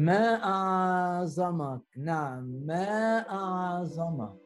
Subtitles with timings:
[0.00, 4.40] ما أعظمك؟ نعم ما أعظمك؟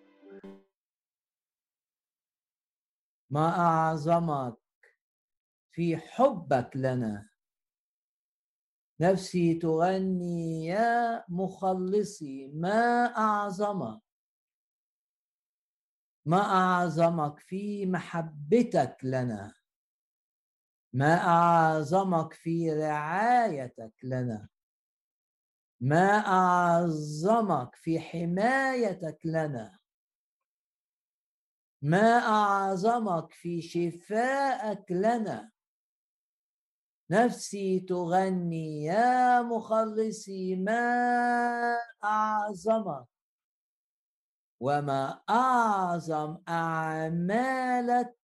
[3.30, 4.57] ما أعظمك
[5.73, 7.30] في حبك لنا؟
[9.01, 14.02] نفسي تغني يا مخلصي ما أعظمك؟
[16.27, 19.55] ما أعظمك في محبتك لنا؟
[20.93, 24.54] ما أعظمك في رعايتك لنا؟
[25.84, 29.79] ما أعظمك في حمايتك لنا؟
[31.83, 35.51] ما أعظمك في شفائك لنا؟
[37.10, 43.07] نفسي تغني يا مخلصي ما أعظمك.
[44.60, 48.16] وما أعظم أعمالك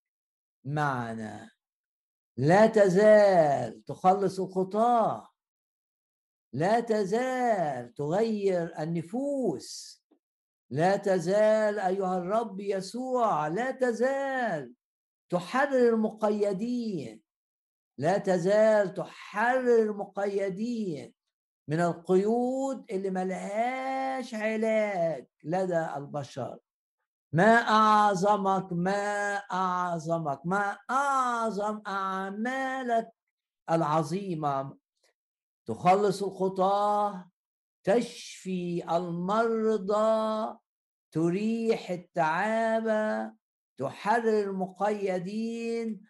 [0.65, 1.51] معنا.
[2.37, 5.30] لا تزال تخلص الخطاة.
[6.53, 10.01] لا تزال تغير النفوس.
[10.71, 14.75] لا تزال أيها الرب يسوع لا تزال
[15.31, 17.23] تحرر المقيدين.
[17.99, 21.15] لا تزال تحرر المقيدين.
[21.69, 26.59] من القيود اللي ملهاش علاج لدى البشر.
[27.33, 33.09] ما أعظمك ما أعظمك ما أعظم أعمالك
[33.71, 34.80] العظيمة
[35.71, 37.31] تخلص الخطاة
[37.85, 40.57] تشفي المرضى
[41.13, 43.33] تريح التعابة
[43.79, 46.07] تحرر المقيدين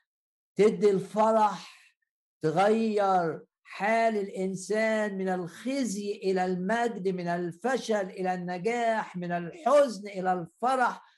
[0.57, 1.95] تدي الفرح
[2.43, 11.10] تغير حال الإنسان من الخزي إلى المجد من الفشل إلى النجاح من الحزن إلى الفرح.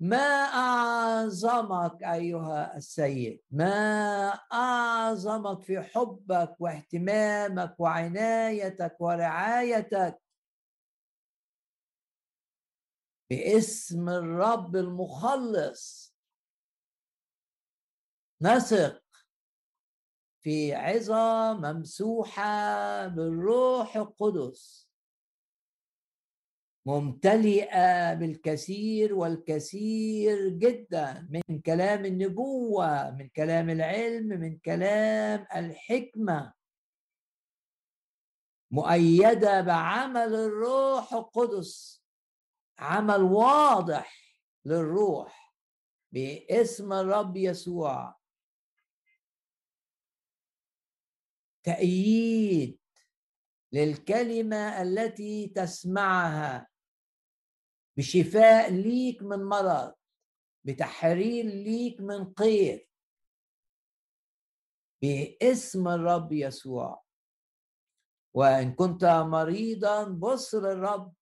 [0.00, 10.22] ما أعظمك أيها السيد؟ ما أعظمك في حبك واهتمامك وعنايتك ورعايتك
[13.30, 16.14] باسم الرب المخلص؟
[18.42, 19.02] نثق
[20.42, 24.79] في عظة ممسوحة بالروح القدس.
[26.86, 36.52] ممتلئة بالكثير والكثير جدا من كلام النبوة من كلام العلم من كلام الحكمة.
[38.70, 42.04] مؤيدة بعمل الروح القدس.
[42.78, 45.56] عمل واضح للروح
[46.12, 48.20] باسم الرب يسوع.
[51.62, 52.78] تأييد
[53.72, 56.69] للكلمة التي تسمعها.
[57.96, 59.94] بشفاء ليك من مرض
[60.64, 62.86] بتحرير ليك من قيد
[65.02, 67.04] باسم الرب يسوع.
[68.34, 71.14] وإن كنت مريضا بص للرب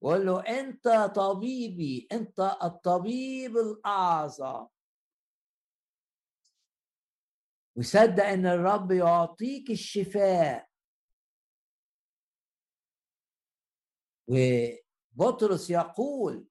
[0.00, 4.66] وقول له أنت طبيبي أنت الطبيب الأعظم.
[7.76, 10.68] وصدق إن الرب يعطيك الشفاء.
[14.28, 14.36] و
[15.18, 16.46] بطرس يقول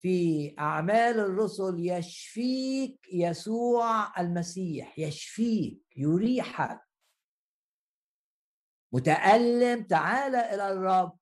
[0.00, 6.80] في أعمال الرسل يشفيك يسوع المسيح يشفيك يريحك.
[8.92, 11.18] متألم تعال إلى الرب.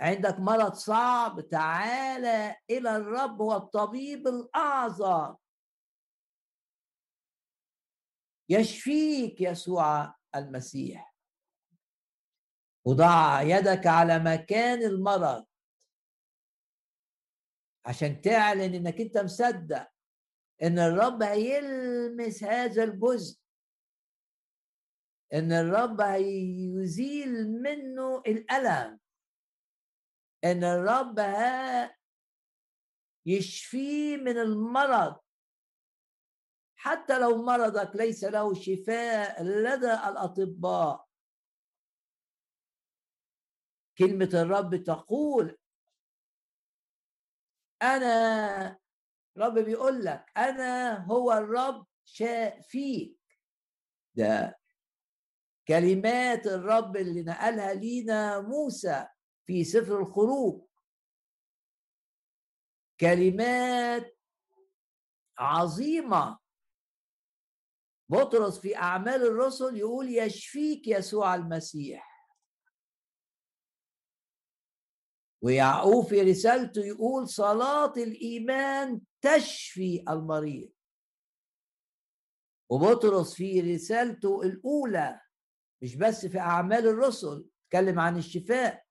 [0.00, 2.24] عندك مرض صعب تعال
[2.70, 5.36] إلى الرب هو الطبيب الأعظم.
[8.48, 11.09] يشفيك يسوع المسيح.
[12.84, 15.46] وضع يدك على مكان المرض.
[17.86, 19.90] عشان تعلن إنك أنت مصدق
[20.62, 23.40] إن الرب هيلمس هذا الجزء.
[25.32, 29.00] إن الرب هيزيل منه الألم.
[30.44, 31.18] إن الرب
[33.26, 35.20] يشفيه من المرض.
[36.76, 41.09] حتى لو مرضك ليس له شفاء لدى الأطباء.
[44.00, 45.58] كلمة الرب تقول.
[47.82, 48.78] أنا
[49.36, 53.18] رب بيقول لك أنا هو الرب شافيك
[54.14, 54.58] ده
[55.68, 59.06] كلمات الرب اللي نقلها لينا موسى
[59.46, 60.66] في سفر الخروج.
[63.00, 64.18] كلمات
[65.38, 66.38] عظيمة.
[68.08, 72.09] بطرس في أعمال الرسل يقول يشفيك يسوع المسيح.
[75.42, 80.70] ويعقوب في رسالته يقول صلاة الإيمان تشفي المريض.
[82.70, 85.20] وبطرس في رسالته الأولى
[85.82, 88.84] مش بس في أعمال الرسل اتكلم عن الشفاء.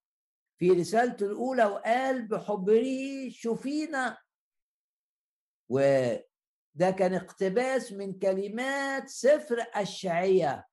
[0.60, 4.18] في رسالته الأولى وقال بحبه شفينا.
[5.70, 10.68] وده كان اقتباس من كلمات سفر الشعية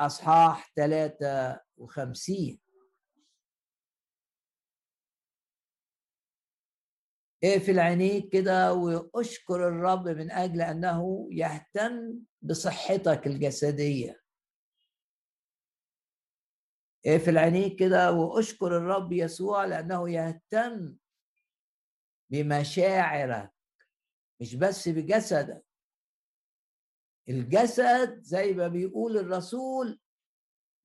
[0.00, 2.60] أصحاح 53
[7.44, 14.20] اقفل عينيك كده واشكر الرب من أجل أنه يهتم بصحتك الجسدية.
[17.06, 20.96] اقفل عينيك كده واشكر الرب يسوع لأنه يهتم
[22.30, 23.52] بمشاعرك
[24.40, 25.64] مش بس بجسدك.
[27.28, 30.00] الجسد زي ما بيقول الرسول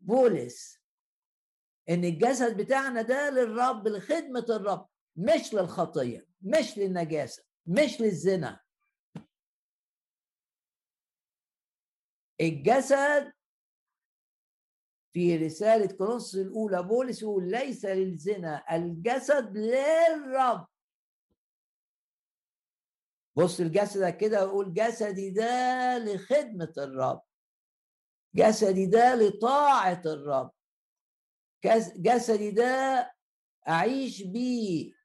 [0.02, 0.80] بولس
[1.90, 4.88] إن الجسد بتاعنا ده للرب لخدمة الرب.
[5.16, 8.60] مش للخطية مش للنجاسة مش للزنا.
[12.42, 13.34] الجسد
[15.14, 20.68] في رسالة كورنثوس الأولى بولس يقول ليس للزنا الجسد للرب.
[23.36, 27.22] بص لجسدك كده وقول جسدي ده لخدمة الرب.
[28.36, 30.52] جسدي ده لطاعة الرب.
[31.98, 33.14] جسدي ده
[33.68, 35.03] أعيش بيه.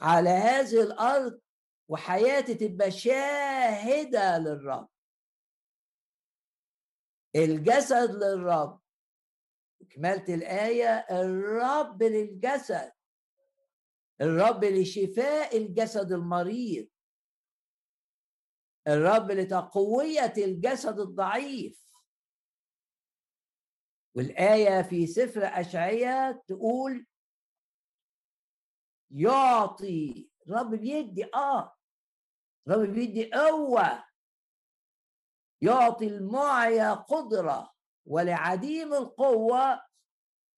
[0.00, 1.40] على هذه الأرض
[1.88, 4.88] وحياتي تبقى شاهدة للرب.
[7.36, 8.80] الجسد للرب.
[9.90, 12.92] كملت الآية الرب للجسد.
[14.20, 16.88] الرب لشفاء الجسد المريض.
[18.88, 21.86] الرب لتقوية الجسد الضعيف.
[24.14, 27.06] والآية في سفر أشعية تقول
[29.10, 30.30] يعطي.
[30.46, 31.76] الرب بيدي آه.
[32.68, 34.04] الرب بيدي قوة
[35.62, 37.72] يعطي المعيا قدرة
[38.06, 39.82] ولعديم القوة.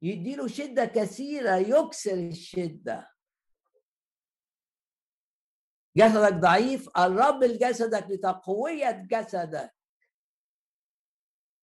[0.03, 3.11] يديله شدة كثيرة يكسر الشدة.
[5.97, 9.75] جسدك ضعيف قرب لجسدك لتقوية جسدك.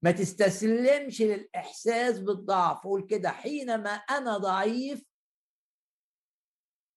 [0.02, 2.84] ما تستسلمش للإحساس بالضعف.
[2.84, 5.04] قول كده حينما أنا ضعيف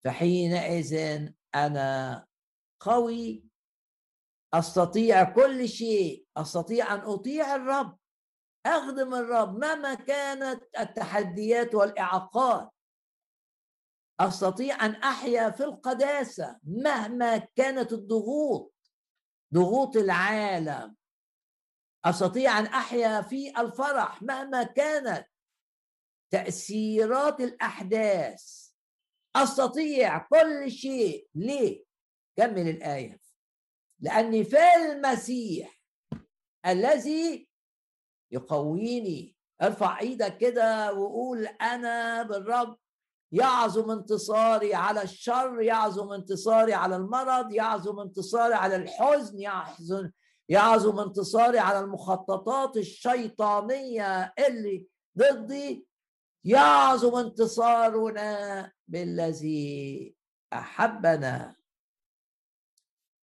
[0.09, 2.27] فحينئذ أنا
[2.81, 3.45] قوي
[4.55, 7.99] أستطيع كل شيء أستطيع أن أطيع الرب.
[8.67, 12.71] أخدم الرب مهما كانت التحديات والإعاقات.
[14.21, 18.75] أستطيع أن أحيا في القداسة مهما كانت الضغوط
[19.55, 20.97] ضغوط العالم.
[22.05, 25.29] أستطيع أن أحيا في الفرح مهما كانت
[26.33, 28.68] تأثيرات الأحداث.
[29.43, 31.29] أستطيع كل شيء.
[31.35, 31.85] ليه؟
[32.37, 33.21] كمل الآية.
[34.01, 35.83] لأني في المسيح
[36.67, 37.49] الذي
[38.31, 39.37] يقويني.
[39.63, 42.77] ارفع إيدك كده وقول أنا بالرب.
[43.33, 50.11] يعظم انتصاري على الشر يعظم انتصاري على المرض يعظم انتصاري على الحزن يحزن
[50.49, 54.87] يعظم انتصاري على المخططات الشيطانية اللي
[55.19, 55.89] ضدي.
[56.45, 60.15] يعظم انتصارنا بالذي
[60.53, 61.57] أحبنا.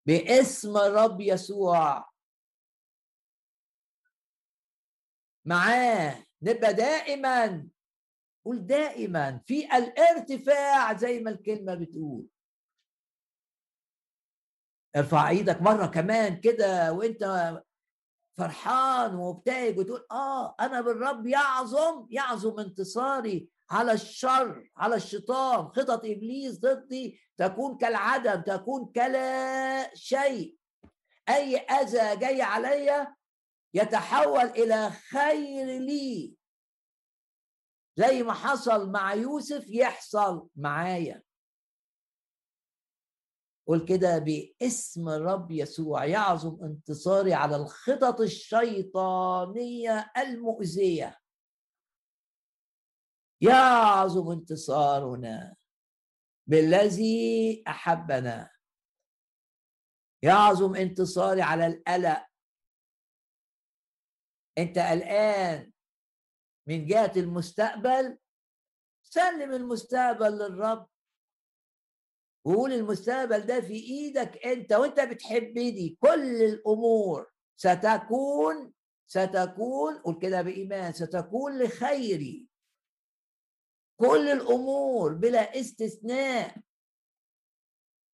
[0.06, 2.10] باسم الرب يسوع.
[5.44, 6.24] معاه.
[6.42, 7.68] نبقى دائما.
[8.44, 9.40] قول دائما.
[9.46, 12.26] في الارتفاع زي ما الكلمة بتقول.
[14.96, 17.24] ارفع إيدك مرة كمان كده وانت
[18.38, 23.53] فرحان ومبتهج وتقول آه أنا بالرب يعظم يعظم انتصاري.
[23.70, 30.56] على الشر على الشيطان خطط إبليس ضدي تكون كالعدم تكون كلا شيء.
[31.28, 33.14] أي أذى جاي عليا
[33.74, 36.34] يتحول إلى خير لي.
[37.96, 41.22] زي ما حصل مع يوسف يحصل معايا.
[43.66, 51.23] قول كده باسم الرب يسوع يعظم انتصاري على الخطط الشيطانية المؤذية.
[53.48, 55.56] يعظم انتصارنا
[56.48, 58.50] بالذي أحبنا.
[60.22, 62.26] يعظم انتصاري على القلق.
[64.58, 65.72] أنت قلقان
[66.68, 68.18] من جهة المستقبل؟
[69.02, 70.88] سلم المستقبل للرب.
[72.46, 78.72] وقول المستقبل ده في إيدك أنت وأنت بتحبني كل الأمور ستكون
[79.06, 82.48] ستكون قول كده بإيمان ستكون لخيري.
[83.96, 86.56] كل الأمور بلا استثناء.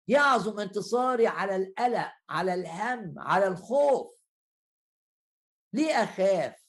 [0.09, 4.21] يعظم انتصاري على القلق على الهم على الخوف.
[5.73, 6.67] ليه أخاف؟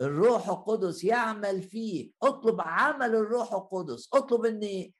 [0.00, 2.14] الروح القدس يعمل فيك.
[2.22, 4.14] اطلب عمل الروح القدس.
[4.14, 4.92] اطلب إن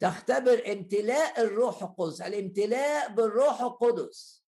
[0.00, 4.44] تختبر امتلاء الروح القدس الامتلاء بالروح القدس.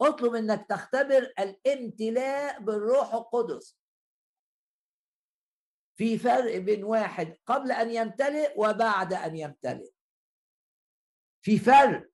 [0.00, 3.81] اطلب إنك تختبر الامتلاء بالروح القدس.
[5.94, 9.92] في فرق بين واحد قبل أن يمتلئ وبعد أن يمتلئ.
[11.44, 12.10] في فرق.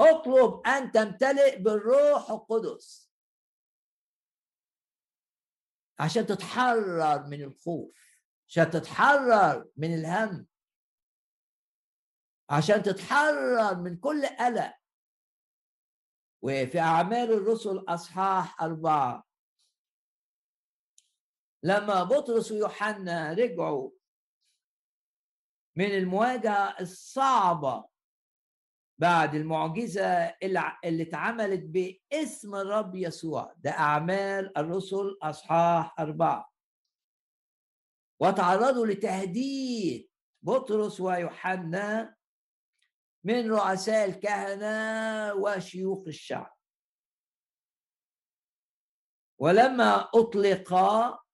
[0.00, 3.12] اطلب أن تمتلئ بالروح القدس.
[5.98, 10.46] عشان تتحرر من الخوف عشان تتحرر من الهم
[12.50, 14.76] عشان تتحرر من كل قلق.
[16.42, 19.25] وفي أعمال الرسل أصحاح أربعة.
[21.66, 23.90] لما بطرس ويوحنا رجعوا
[25.76, 27.88] من المواجهة الصعبة
[28.98, 30.06] بعد المعجزة
[30.84, 36.52] اللي اتعملت باسم الرب يسوع ده أعمال الرسل أصحاح أربعة.
[38.20, 40.10] وتعرضوا لتهديد
[40.42, 42.16] بطرس ويوحنا
[43.24, 46.56] من رؤساء الكهنة وشيوخ الشعب.
[49.38, 51.25] ولما أطلقا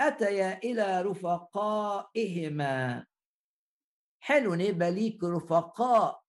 [0.00, 3.06] أتيا إلى رفقائهما.
[4.20, 6.22] حلو يبقى ليك رفقاء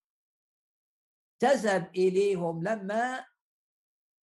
[1.40, 3.26] تذهب إليهم لما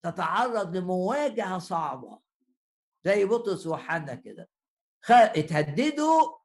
[0.04, 2.20] تتعرض لمواجهة صعبة.
[3.04, 4.50] زي بطرس وحنا كده.
[5.10, 6.38] اتهددوا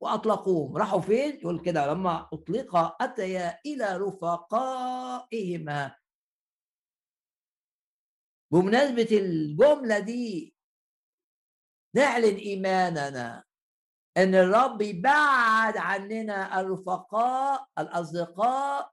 [0.00, 0.76] وأطلقوهم.
[0.76, 5.96] راحوا فين؟ يقول كده لما اطلق أتيا إلى رفقائهما.
[8.52, 10.51] بمناسبة الجملة دي
[11.94, 13.44] نعلن إيماننا
[14.16, 18.92] إن الرب يبعد عننا الرفقاء الأصدقاء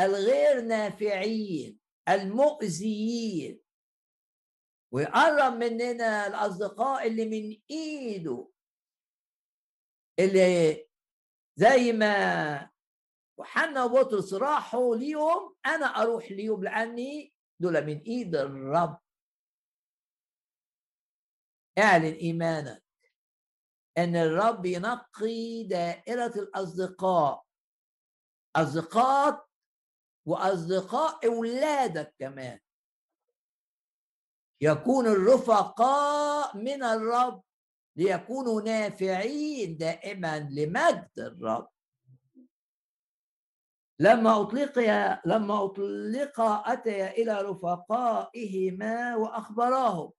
[0.00, 3.60] الغير نافعين المؤذيين.
[4.92, 8.48] ويقرب مننا الأصدقاء اللي من إيده
[10.18, 10.86] اللي
[11.56, 12.70] زي ما
[13.38, 18.98] وحنا وبطرس راحوا ليهم أنا أروح ليهم لأني دول من إيد الرب.
[21.78, 22.82] اعلن ايمانك
[23.98, 27.44] أن الرب ينقي دائرة الأصدقاء
[28.56, 29.46] اصدقاء
[30.26, 32.58] وأصدقاء أولادك كمان.
[34.60, 37.42] يكون الرفقاء من الرب
[37.96, 41.68] ليكونوا نافعين دائما لمجد الرب.
[44.00, 44.78] لما أطلق
[45.26, 50.12] لما أطلق أتي إلى رفقائهما وأخبراهم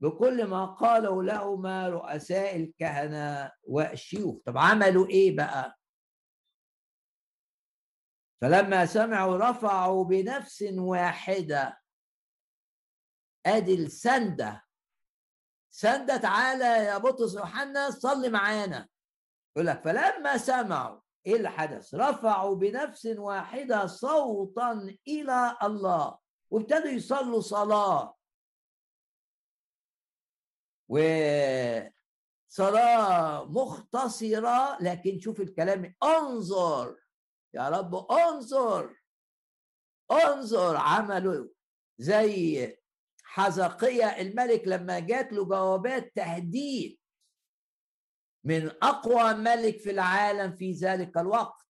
[0.00, 5.76] بكل ما قالوا لهما رؤساء الكهنة والشيوخ طب عملوا إيه بقى؟
[8.40, 11.80] فلما سمعوا رفعوا بنفس واحدة
[13.46, 14.62] أدي السندة.
[15.70, 18.88] سندة تعالى يا بطرس يوحنا صلي معانا.
[19.56, 26.18] يقول لك فلما سمعوا إيه اللي حدث؟ رفعوا بنفس واحدة صوتا إلى الله.
[26.50, 28.15] وابتدوا يصلوا صلاة.
[30.88, 31.90] وصلاة
[33.44, 36.96] مختصرة لكن شوف الكلام انظر
[37.54, 38.96] يا رب انظر
[40.10, 41.48] انظر عملوا
[41.98, 42.76] زي
[43.24, 46.98] حزقية الملك لما جات له جوابات تهديد
[48.44, 51.66] من أقوى ملك في العالم في ذلك الوقت.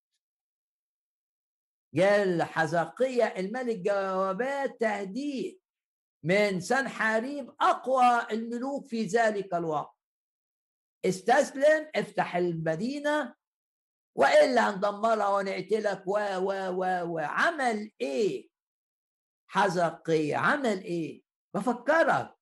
[1.95, 5.61] جال حزقية الملك جوابات تهديد
[6.27, 9.97] من سنحاريب أقوى الملوك في ذلك الوقت.
[11.05, 13.35] استسلم افتح المدينة
[14.17, 18.49] وإلا هندمرها ونقتلك و و و وعمل إيه؟
[19.51, 21.23] حزقية عمل إيه؟
[21.55, 22.37] بفكرك.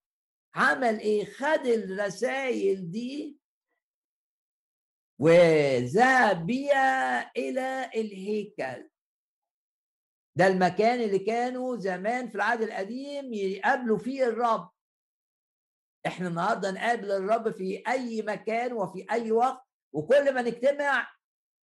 [0.55, 3.39] عمل إيه؟ خد الرسائل دي
[5.19, 8.89] وذهب بيها إلى الهيكل.
[10.37, 14.69] ده المكان اللي كانوا زمان في العهد القديم يقابلوا فيه الرب.
[16.07, 19.63] إحنا النهارده نقابل الرب في أي مكان وفي أي وقت
[19.93, 21.11] وكل ما نجتمع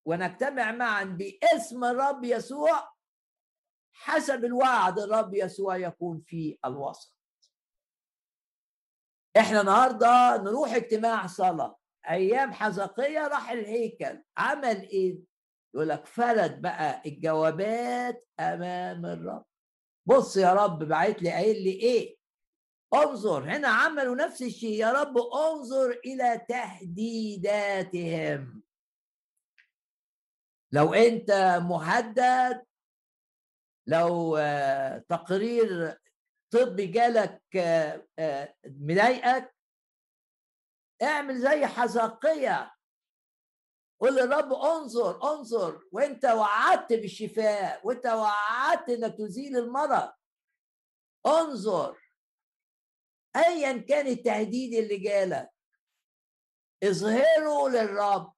[0.05, 2.91] ونجتمع معا باسم الرب يسوع
[3.93, 7.17] حسب الوعد الرب يسوع يكون في الوسط.
[9.37, 11.77] إحنا النهارده نروح اجتماع صلاة.
[12.09, 14.23] أيام حزقية راح الهيكل.
[14.37, 15.30] عمل إيه؟
[15.75, 19.45] يقول لك فرد بقى الجوابات أمام الرب.
[20.05, 22.17] بص يا رب بعت لي قايل لي إيه؟
[22.93, 24.79] انظر هنا عملوا نفس الشيء.
[24.79, 28.63] يا رب انظر إلى تهديداتهم.
[30.73, 32.65] لو أنت مهدد
[33.87, 34.37] لو
[35.09, 35.97] تقرير
[36.53, 39.55] طب جالك آه، آه، مضايقك
[41.03, 42.73] اعمل زي حزقية
[44.01, 50.11] قول للرب انظر انظر وانت وعدت بالشفاء وانت وعدت انك تزيل المرض.
[51.25, 51.97] انظر.
[53.35, 55.49] ايا كان التهديد اللي جالك.
[56.83, 58.33] اظهره للرب.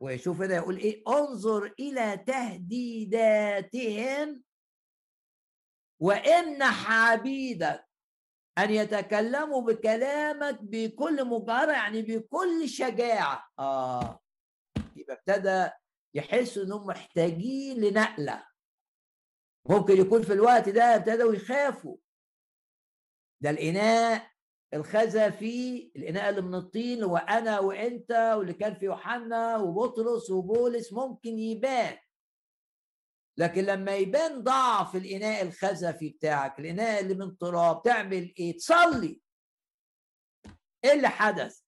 [0.00, 3.72] وشوف هنا يقول إيه؟ انظر إلى تهديداتهم.
[6.00, 7.88] وامنح عبيدك
[8.58, 13.48] أن يتكلموا بكلامك بكل مجارة يعني بكل شجاعة.
[13.58, 14.20] آه.
[14.98, 15.70] يبقى ابتدى
[16.14, 18.46] يحسوا انهم محتاجين لنقلة.
[19.70, 21.96] ممكن يكون في الوقت ده ابتدوا يخافوا.
[23.42, 24.30] ده الإناء
[24.74, 30.30] الخزى فيه الإناء اللي من الطين اللي هو أنا وأنت واللي كان في يوحنا وبطرس
[30.30, 31.98] وبولس ممكن يبان.
[33.38, 39.22] لكن لما يبان ضعف الإناء الخزفي بتاعك الإناء اللي من تراب تعمل إيه؟ تصلي.
[40.84, 41.60] إيه اللي حدث؟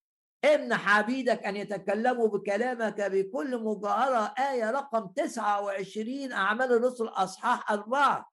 [0.45, 8.31] امنح عبيدك أن يتكلموا بكلامك بكل مجاهرة آية رقم 29 أعمال الرسل أصحاح أربعة.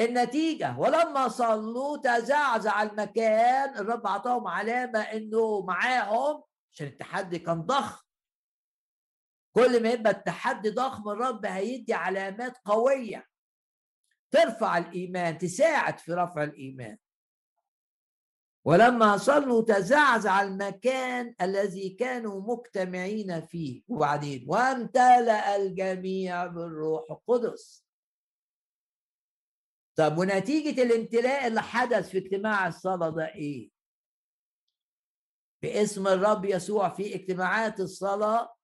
[0.00, 8.02] النتيجة ولما صلوا تزعزع المكان الرب أعطاهم علامة إنه معاهم عشان التحدي كان ضخم.
[9.54, 13.26] كل ما يبقى التحدي ضخم الرب هيدي علامات قوية
[14.30, 16.98] ترفع الإيمان تساعد في رفع الإيمان.
[18.64, 23.82] ولما صلوا تزعزع المكان الذي كانوا مجتمعين فيه.
[23.88, 27.86] وبعدين وامتلأ الجميع بالروح القدس.
[29.98, 33.70] طب ونتيجة الامتلاء اللي حدث في اجتماع الصلاة ده إيه؟
[35.62, 38.54] باسم الرب يسوع في اجتماعات الصلاة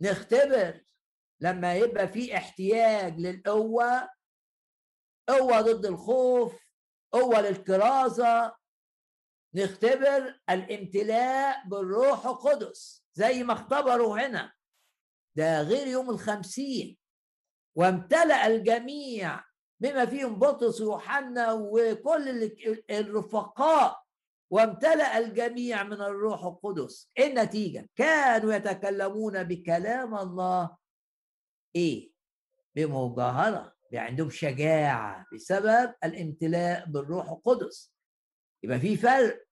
[0.00, 0.84] نختبر.
[1.40, 4.08] لما يبقى في احتياج للقوة
[5.28, 6.62] قوة ضد الخوف
[7.12, 8.61] قوة للكرازة
[9.54, 14.52] نختبر الامتلاء بالروح القدس زي ما اختبروا هنا.
[15.36, 16.98] ده غير يوم الخمسين.
[17.76, 19.44] وامتلأ الجميع
[19.80, 22.52] بما فيهم بطرس ويوحنا وكل
[22.90, 24.02] الرفقاء.
[24.50, 27.10] وامتلأ الجميع من الروح القدس.
[27.18, 30.76] إيه النتيجة؟ كانوا يتكلمون بكلام الله.
[31.76, 32.12] إيه؟
[32.76, 37.92] بمجاهرة عندهم شجاعة بسبب الامتلاء بالروح القدس.
[38.64, 39.44] يبقى في فرق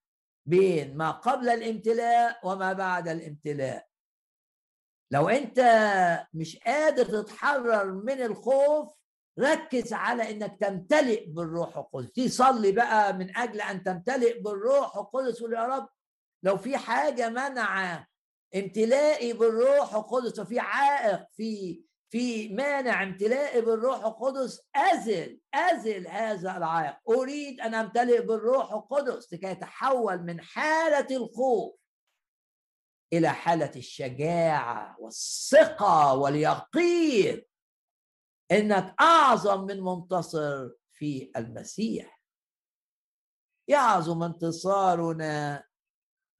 [0.46, 3.86] بين ما قبل الامتلاء وما بعد الامتلاء.
[5.12, 5.60] لو انت
[6.34, 8.94] مش قادر تتحرر من الخوف
[9.38, 12.12] ركز على انك تمتلئ بالروح القدس.
[12.12, 15.88] تصلي بقى من أجل ان تمتلئ بالروح القدس ويا رب
[16.42, 18.06] لو في حاجة منع
[18.54, 24.68] امتلائي بالروح القدس وفي عائق في في مانع امتلائي بالروح القدس.
[24.76, 26.96] أزل أزل هذا العائق.
[27.08, 31.80] أريد أن أمتلئ بالروح القدس لكي أتحول من حالة الخوف
[33.12, 37.42] إلى حالة الشجاعة والثقة واليقين.
[38.52, 42.22] إنك أعظم من منتصر في المسيح.
[43.68, 45.64] يعظم انتصارنا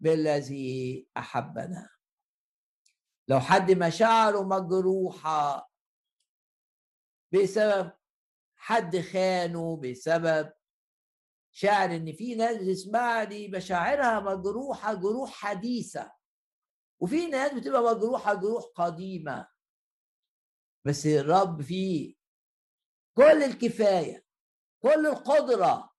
[0.00, 1.88] بالذي أحبنا.
[3.30, 5.70] لو حد مشاعره مجروحة
[7.34, 7.92] بسبب
[8.56, 10.52] حد خانه بسبب
[11.52, 16.12] شعر إن في ناس بتسمعني مشاعرها مجروحة جروح حديثة.
[17.02, 19.48] وفي ناس بتبقى مجروحة جروح قديمة.
[20.86, 22.14] بس الرب فيه
[23.16, 24.24] كل الكفاية
[24.82, 25.90] كل القدرة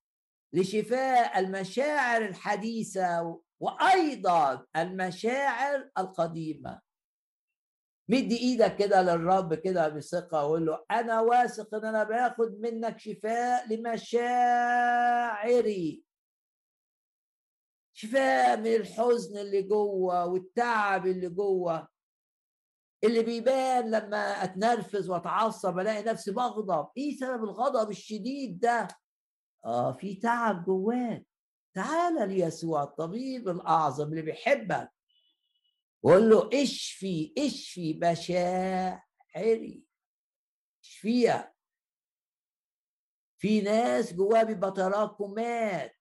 [0.54, 6.91] لشفاء المشاعر الحديثة وأيضا المشاعر القديمة.
[8.12, 13.74] مدي إيدك كده للرب كده بثقة وقول له أنا واثق إن أنا باخد منك شفاء
[13.74, 15.24] لمشاعري.
[17.94, 21.88] شفاء من الحزن اللي جوه والتعب اللي جوه.
[23.04, 26.88] اللي بيبان لما أتنرفز وأتعصب ألاقي نفسي بغضب.
[26.98, 28.88] إيه سبب الغضب الشديد ده؟
[29.66, 31.26] آه في تعب جواك.
[31.76, 34.92] تعال ليسوع الطبيب الأعظم اللي بيحبك.
[36.04, 39.84] وقول له اشفي اشفي مشاعري.
[40.84, 41.54] اشفيها.
[43.42, 45.98] في ناس جواها بيبقى تراكمات.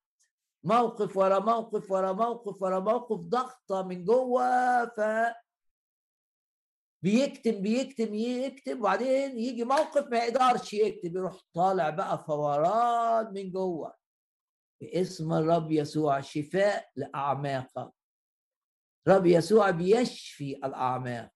[0.63, 5.01] موقف ورا موقف ورا موقف ورا موقف ضغطة من جوه ف
[7.03, 13.95] بيكتم بيكتم يكتم وبعدين يجي موقف ما يقدرش يكتب يروح طالع بقى فوران من جوه.
[14.81, 17.91] باسم الرب يسوع شفاء لأعماقك.
[19.07, 21.31] رب يسوع بيشفي الأعماق.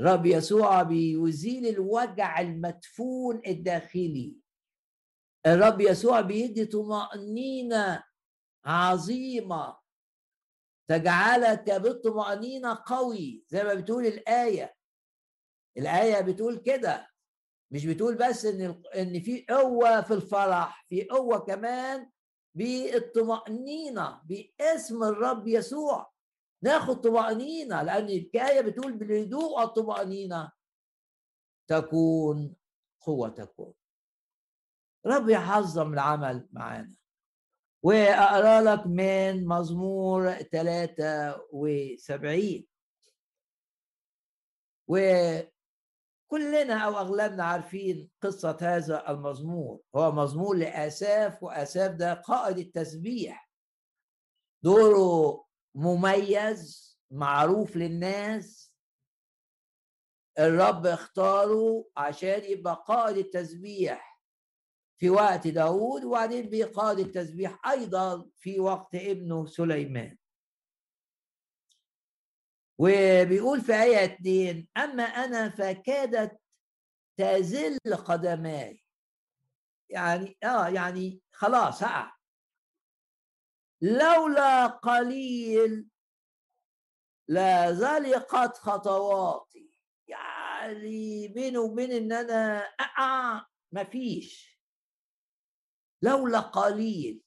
[0.00, 4.36] رب يسوع بيزيل الوجع المدفون الداخلي.
[5.46, 8.04] الرب يسوع بيدي طمأنينة
[8.64, 9.76] عظيمة.
[10.88, 14.74] تجعلك بالطمأنينة قوي زي ما بتقول الآية.
[15.78, 17.08] الآية بتقول كده.
[17.70, 22.10] مش بتقول بس إن إن في قوة في الفرح في قوة كمان
[22.54, 26.13] بالطمأنينة باسم الرب يسوع.
[26.64, 30.52] ناخد طمأنينة لأن الآية بتقول بالهدوء والطمأنينة
[31.68, 32.56] تكون
[33.00, 33.72] قوتكم
[35.06, 36.94] رب يعظم العمل معانا.
[37.82, 42.66] وأقرأ لك من مزمور 73
[44.88, 45.48] وكلنا
[46.84, 49.80] أو أغلبنا عارفين قصة هذا المزمور.
[49.96, 53.50] هو مزمور لآساف وآساف ده قائد التسبيح.
[54.62, 55.43] دوره
[55.74, 58.74] مميز معروف للناس.
[60.38, 64.20] الرب اختاره عشان يبقى قائد التسبيح
[65.00, 70.18] في وقت داود وبعدين بقائد التسبيح أيضا في وقت ابنه سليمان.
[72.78, 76.40] وبيقول في آية 2 أما أنا فكادت
[77.16, 78.84] تزل قدماي.
[79.90, 82.12] يعني آه يعني خلاص هقع
[83.84, 85.88] لولا قليل
[87.28, 89.80] لزلقت خطواتي.
[90.08, 94.60] يعني بيني وبين إن أنا اقع مفيش
[96.02, 97.22] لولا قليل.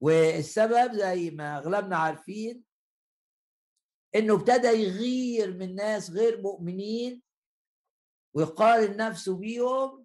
[0.00, 2.64] والسبب زي ما أغلبنا عارفين
[4.14, 7.22] إنه ابتدى يغير من ناس غير مؤمنين
[8.34, 9.97] ويقارن نفسه بيهم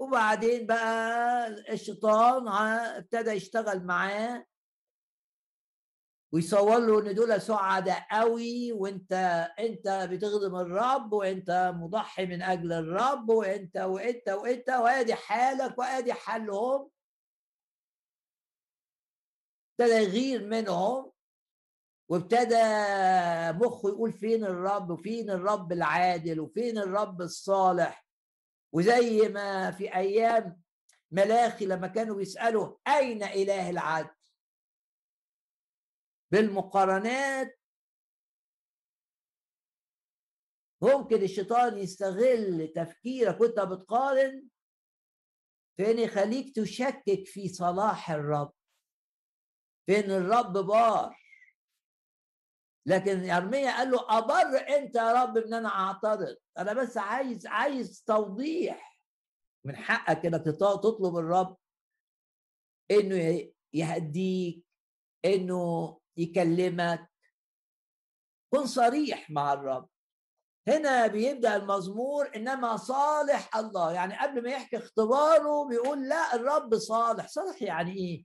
[0.00, 4.46] وبعدين بقى الشيطان ابتدى يشتغل معاه
[6.32, 9.12] ويصور له إن دول سعداء قوي وانت
[9.58, 16.90] أنت بتخدم الرب وأنت مضحي من أجل الرب وانت وانت وأنت وأدي حالك وأدي حالهم
[19.80, 21.12] ابتدى يغير منهم
[22.08, 22.62] وابتدى
[23.66, 28.09] مخه يقول فين الرب؟ وفين الرب العادل؟ وفين الرب الصالح؟
[28.72, 30.62] وزي ما في أيام
[31.10, 34.14] ملاخي لما كانوا بيسالوا أين إله العدل؟
[36.30, 37.60] بالمقارنات.
[40.82, 44.48] ممكن الشيطان يستغل تفكيرك وأنت بتقارن
[45.76, 48.52] في ان يخليك تشكك في صلاح الرب.
[49.86, 51.16] في ان الرب بار.
[52.86, 56.36] لكن ارميا قال له ابر أنت يا رب ان أنا أعترض.
[56.58, 59.02] أنا بس عايز عايز توضيح
[59.66, 61.56] من حقك إنك تطلب الرب
[62.90, 64.64] إنه يهديك
[65.24, 67.10] إنه يكلمك.
[68.52, 69.88] كن صريح مع الرب.
[70.68, 73.92] هنا بيبدأ المزمور إنما صالح الله.
[73.92, 77.28] يعني قبل ما يحكي اختباره بيقول لا الرب صالح.
[77.28, 78.24] صالح يعني إيه؟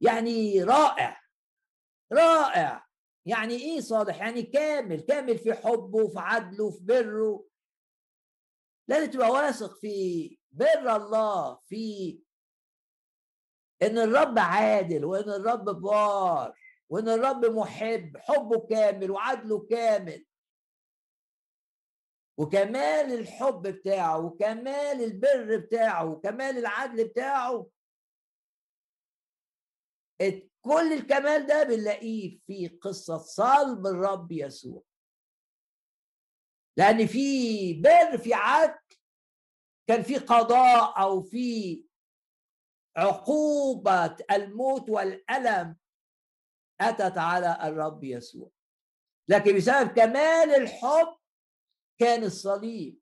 [0.00, 1.20] يعني رائع.
[2.12, 2.83] رائع.
[3.26, 7.46] يعني إيه صالح يعني كامل كامل في حبه في عدله في بره.
[8.88, 12.18] لازم تبقى واثق في بر الله في
[13.82, 16.58] إن الرب عادل وإن الرب بار
[16.88, 20.26] وإن الرب محب حبه كامل وعدله كامل.
[22.38, 27.66] وكمال الحب بتاعه وكمال البر بتاعه وكمال العدل بتاعه.
[30.64, 34.82] كل الكمال ده بنلاقيه في قصة صلب الرب يسوع.
[36.76, 38.78] لأن في بر في عدل
[39.88, 41.84] كان في قضاء أو في
[42.96, 45.76] عقوبة الموت والألم
[46.80, 48.50] أتت على الرب يسوع.
[49.28, 51.16] لكن بسبب كمال الحب
[51.98, 53.00] كان الصليب.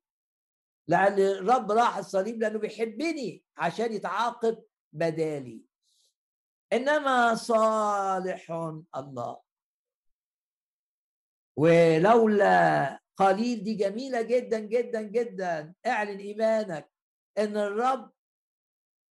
[0.87, 5.61] لأن الرب راح الصليب لأنه بيحبني عشان يتعاقب بدالي.
[6.73, 8.51] إنما صالح
[8.95, 9.41] الله.
[11.57, 16.91] ولولا قليل دي جميلة جدا جدا جدا اعلن إيمانك
[17.37, 18.11] إن الرب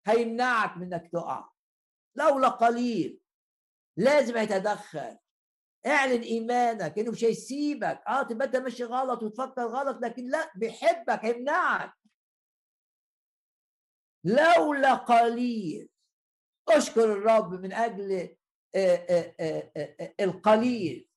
[0.06, 1.50] هيمنعك من إنك تقع.
[2.16, 3.20] لولا قليل
[3.96, 5.18] لازم يتدخل.
[5.86, 8.02] اعلن إيمانك إنه مش هيسيبك.
[8.08, 11.92] آه تبقى أنت ماشي غلط وتفكر غلط لكن لا بيحبك هيمنعك.
[14.24, 15.88] لولا قليل
[16.68, 18.36] أشكر الرب من أجل
[18.74, 19.34] آه، آه،
[19.76, 21.08] آه، القليل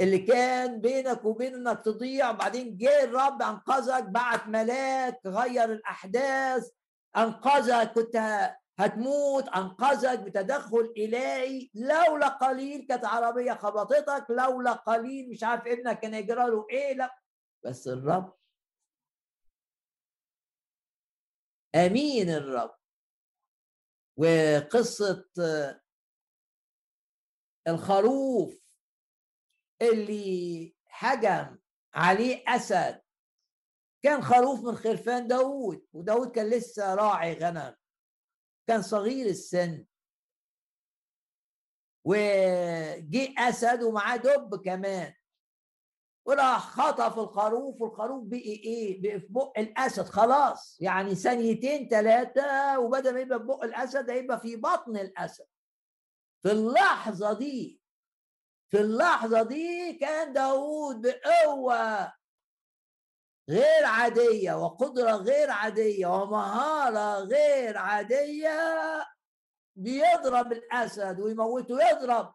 [0.00, 2.30] اللي كان بينك وبين انك تضيع.
[2.30, 6.70] وبعدين جه الرب أنقذك بعت ملاك غير الأحداث
[7.16, 8.16] أنقذك كنت
[8.78, 11.70] هتموت أنقذك بتدخل إلهي.
[11.74, 17.14] لولا قليل كانت عربية خبطتك لولا قليل مش عارف ابنك كان يجرى له إيه لا.
[17.64, 18.34] بس الرب
[21.74, 22.74] آمين الرب.
[24.22, 25.30] وقصة
[27.68, 28.76] الخروف
[29.82, 31.58] اللي هجم
[31.94, 33.02] عليه أسد.
[34.02, 37.76] كان خروف من خرفان داود وداود كان لسه راعي غنم.
[38.68, 39.86] كان صغير السن.
[42.04, 45.14] وجي أسد ومعاه دب كمان.
[46.26, 50.78] وراح خطف الخروف والخروف بقي إيه؟ بقي في بق الأسد خلاص.
[50.80, 55.46] يعني ثانيتين ثلاثة وبدل ما يبقى في بق الأسد هيبقى في بطن الأسد.
[56.42, 57.80] في اللحظة دي
[58.70, 62.12] في اللحظة دي كان داوود بقوة
[63.50, 68.58] غير عادية وقدرة غير عادية ومهارة غير عادية
[69.76, 72.34] بيضرب الأسد ويموته يضرب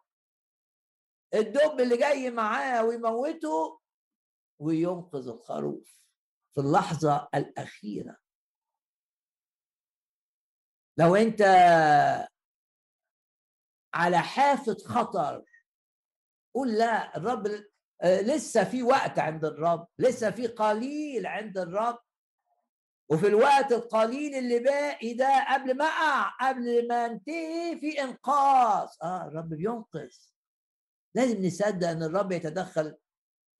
[1.34, 3.80] الدب اللي جاي معاه ويموته
[4.58, 6.08] وينقذ الخروف
[6.54, 8.16] في اللحظة الأخيرة.
[10.98, 11.42] لو أنت
[13.94, 15.44] على حافة خطر
[16.54, 17.64] قول لا الرب
[18.04, 21.98] لسه في وقت عند الرب لسه في قليل عند الرب.
[23.10, 28.88] وفي الوقت القليل اللي باقي ده قبل ما أقع قبل ما انتهي في إنقاذ.
[29.02, 30.16] آه الرب بينقذ.
[31.14, 32.96] لازم نصدق إن الرب يتدخل.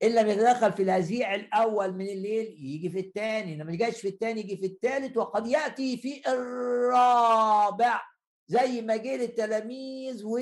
[0.03, 4.41] إن لم يتدخل في الهزيع الأول من الليل يجي في الثاني لما جاش في الثاني
[4.41, 8.03] يجي في الثالث وقد يأتي في الرابع.
[8.47, 10.39] زي ما جه للتلاميذ و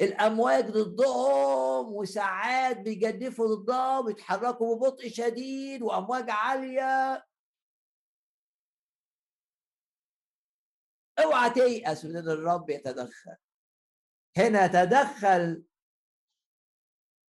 [0.00, 7.24] الامواج ضدهم وساعات بيجدفوا ضدهم ويتحركوا ببطء شديد وأمواج عالية.
[11.18, 13.36] اوعى تيأس من الرب يتدخل.
[14.36, 15.64] هنا تدخل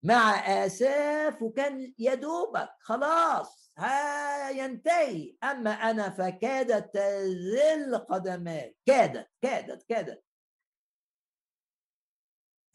[0.05, 0.35] مع
[0.65, 2.71] آساف وكان يدوبك.
[2.81, 5.37] خلاص ها ينتهي.
[5.45, 10.25] أما أنا فكادت تذل قدماي كادت كادت كادت.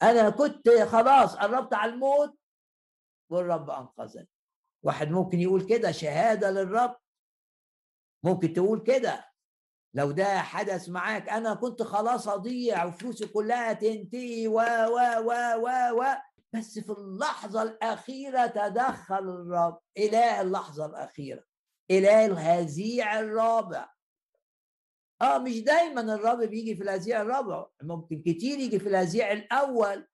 [0.02, 2.38] أنا كنت خلاص قربت على الموت
[3.30, 4.28] والرب أنقذني.
[4.84, 6.96] واحد ممكن يقول كده شهادة للرب.
[8.24, 9.33] ممكن تقول كده.
[9.94, 16.00] لو ده حدث معاك أنا كنت خلاص اضيع وفلوسي كلها تنتهي و و و و
[16.00, 16.04] و.
[16.52, 21.44] بس في اللحظة الأخيرة تدخل الرب إله اللحظة الأخيرة
[21.90, 23.94] إله الهزيع الرابع.
[25.22, 30.06] آه مش دايما الرب بيجي في الهزيع الرابع ممكن كتير يجي في الهزيع الأول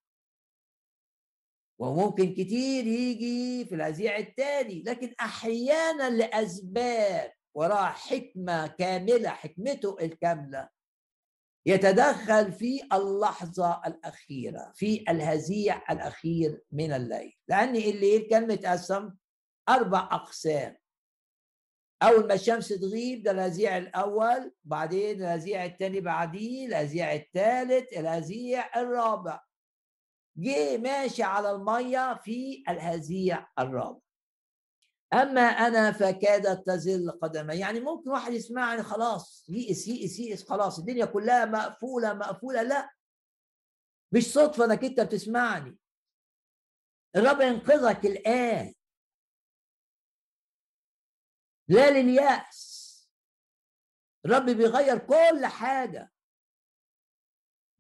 [1.81, 10.69] وممكن كتير يجي في الهزيع الثاني لكن أحيانا لأسباب وراء حكمة كاملة حكمته الكاملة.
[11.67, 17.37] يتدخل في اللحظة الأخيرة في الهزيع الأخير من الليل.
[17.49, 19.11] لأن الليل كان متقسم
[19.69, 20.77] أربع أقسام.
[22.03, 29.41] أول ما الشمس تغيب ده الهزيع الأول بعدين الهزيع الثاني بعديه الهزيع الثالث الهزيع الرابع.
[30.37, 34.01] جه ماشي على المية في الهزيع الرابع.
[35.13, 37.59] أما أنا فكادت تزل قدمي.
[37.59, 42.63] يعني ممكن واحد يسمعني خلاص يئس يئس يئس خلاص الدنيا كلها مقفولة مقفولة.
[42.63, 42.91] لا.
[44.13, 45.79] مش صدفة إنك أنت بتسمعني.
[47.17, 48.75] الرب ينقذك الآن.
[51.69, 52.81] لا لليأس.
[54.25, 56.13] الرب بيغير كل حاجة.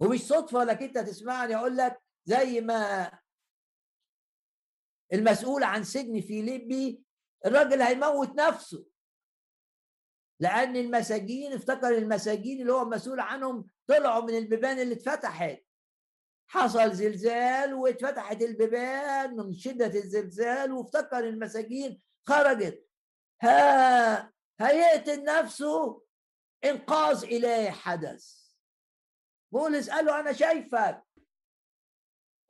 [0.00, 3.10] ومش صدفة إنك أنت تسمعني أقول لك زي ما
[5.12, 7.04] المسؤول عن سجن فيليبي
[7.46, 8.86] الراجل هيموت نفسه.
[10.40, 15.64] لأن المساجين افتكر المساجين اللي هو مسؤول عنهم طلعوا من البيبان اللي اتفتحت.
[16.50, 22.86] حصل زلزال واتفتحت البيبان من شدة الزلزال وافتكر المساجين خرجت.
[23.42, 26.02] ها هيقتل نفسه
[26.64, 28.40] إنقاذ إلهي حدث.
[29.52, 31.02] بولس قال له أنا شايفك.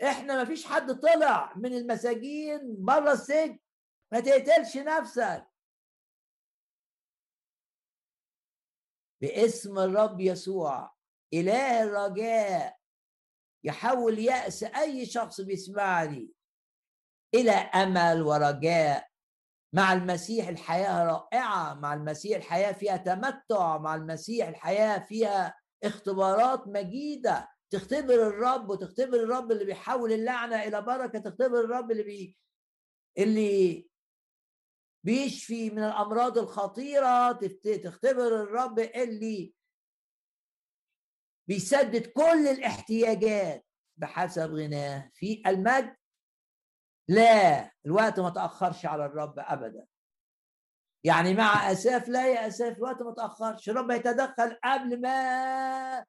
[0.03, 3.59] إحنا ما فيش حد طلع من المساجين بره السجن.
[4.13, 5.47] ما تقتلش نفسك.
[9.23, 10.95] باسم الرب يسوع
[11.35, 12.79] إله الرجاء
[13.65, 16.33] يحول يأس أي شخص بيسمعني
[17.35, 19.11] إلى أمل ورجاء
[19.75, 27.49] مع المسيح الحياة رائعة مع المسيح الحياة فيها تمتع مع المسيح الحياة فيها اختبارات مجيدة.
[27.71, 32.37] تختبر الرب وتختبر الرب اللي بيحول اللعنة إلى بركة تختبر الرب اللي بي
[33.19, 33.90] اللي
[35.05, 37.33] بيشفي من الأمراض الخطيرة.
[37.83, 39.55] تختبر الرب اللي
[41.49, 45.11] بيسدد كل الاحتياجات بحسب غناه.
[45.15, 45.97] في المجد
[47.09, 49.87] لا الوقت ما تأخرش على الرب ابدا.
[51.05, 53.69] يعني مع أساف لا يا أساف الوقت ما تأخرش.
[53.69, 56.05] الرب يتدخل قبل ما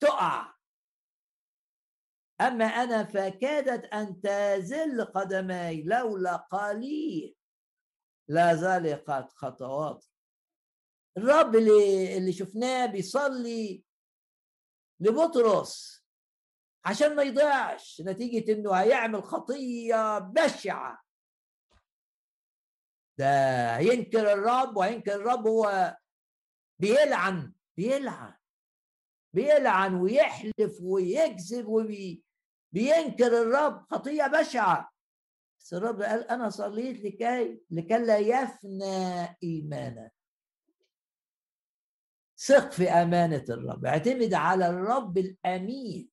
[0.00, 0.54] تقع.
[2.40, 7.36] أما أنا فكادت أن تزل قدماي لولا قليل.
[8.28, 10.10] لا زلقت خطواتي
[11.16, 13.84] الرب اللي اللي شفناه بيصلي
[15.00, 16.04] لبطرس
[16.84, 21.04] عشان ما يضيعش نتيجة إنه هيعمل خطية بشعة.
[23.18, 23.26] ده
[23.76, 25.96] هينكر الرب وهينكر الرب هو
[26.80, 28.34] بيلعن بيلعن
[29.34, 34.93] بيلعن ويحلف ويكذب وبينكر الرب خطية بشعة.
[35.64, 40.12] بس الرب قال أنا صليت لكي لكي يفنى إيمانك
[42.38, 43.84] ثق في أمانة الرب.
[43.84, 46.10] اعتمد على الرب الأمين.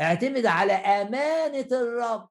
[0.00, 2.28] اعتمد على أمانة الرب.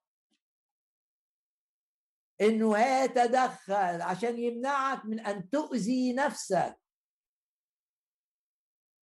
[2.41, 6.79] إنه يتدخل عشان يمنعك من أن تؤذي نفسك.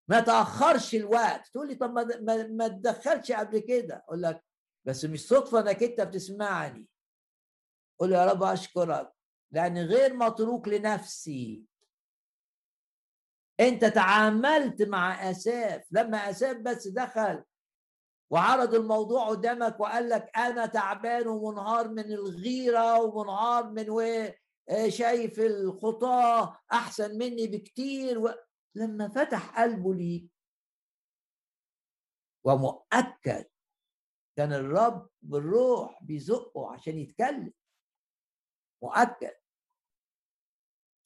[0.08, 1.48] ما تأخرش الوقت.
[1.48, 3.96] تقول لي طب ما ما تدخلش قبل كده.
[3.96, 4.44] أقول لك
[4.86, 6.88] بس مش صدفة إنك أنت بتسمعني
[8.00, 9.12] قول يا رب أشكرك
[9.52, 11.64] لاني غير متروك لنفسي.
[13.60, 17.44] أنت تعاملت مع آساف لما آساف بس دخل
[18.30, 23.86] وعرض الموضوع قدامك وقال لك أنا تعبان ومنهار من الغيرة ومنهار من
[24.88, 28.30] شايف الخطاة أحسن مني بكتير و...
[28.74, 30.26] لما فتح قلبه ليك
[32.44, 33.44] ومؤكد
[34.36, 37.52] كان الرب بالروح بيزقه عشان يتكلم
[38.82, 39.34] مؤكد.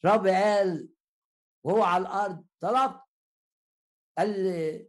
[0.04, 0.88] الرب قال
[1.64, 3.00] وهو على الأرض طلبت؟
[4.18, 4.88] قال لي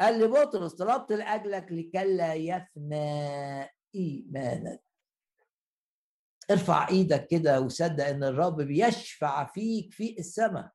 [0.00, 3.62] قال لي بطرس طلبت لأجلك لكلا يفنى
[3.94, 4.82] إيمانك.
[6.50, 10.72] ارفع إيدك كده وصدق إن الرب بيشفع فيك في السماء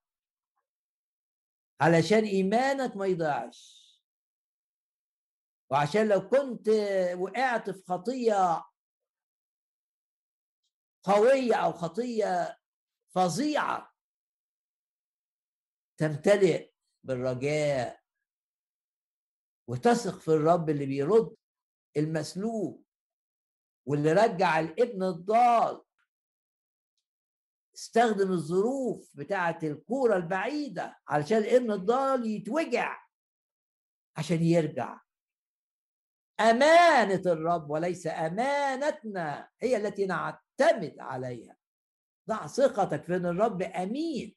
[1.81, 3.80] علشان إيمانك ما يضيعش.
[5.71, 6.69] وعشان لو كنت
[7.19, 8.63] وقعت في خطية
[11.03, 12.59] قوية أو خطية
[13.15, 13.93] فظيعة
[15.97, 16.71] تمتلئ
[17.03, 18.01] بالرجاء
[19.67, 21.35] وتثق في الرب اللي بيرد
[21.97, 22.85] المسلوب
[23.85, 25.83] واللي رجع الابن الضال.
[27.75, 33.05] استخدم الظروف بتاعة الكورة البعيدة علشان الابن الضال يتوجع
[34.17, 34.99] عشان يرجع.
[36.49, 41.57] أمانة الرب وليس أمانتنا هي التي نعتمد عليها.
[42.29, 44.35] ضع ثقتك في أن الرب أمين.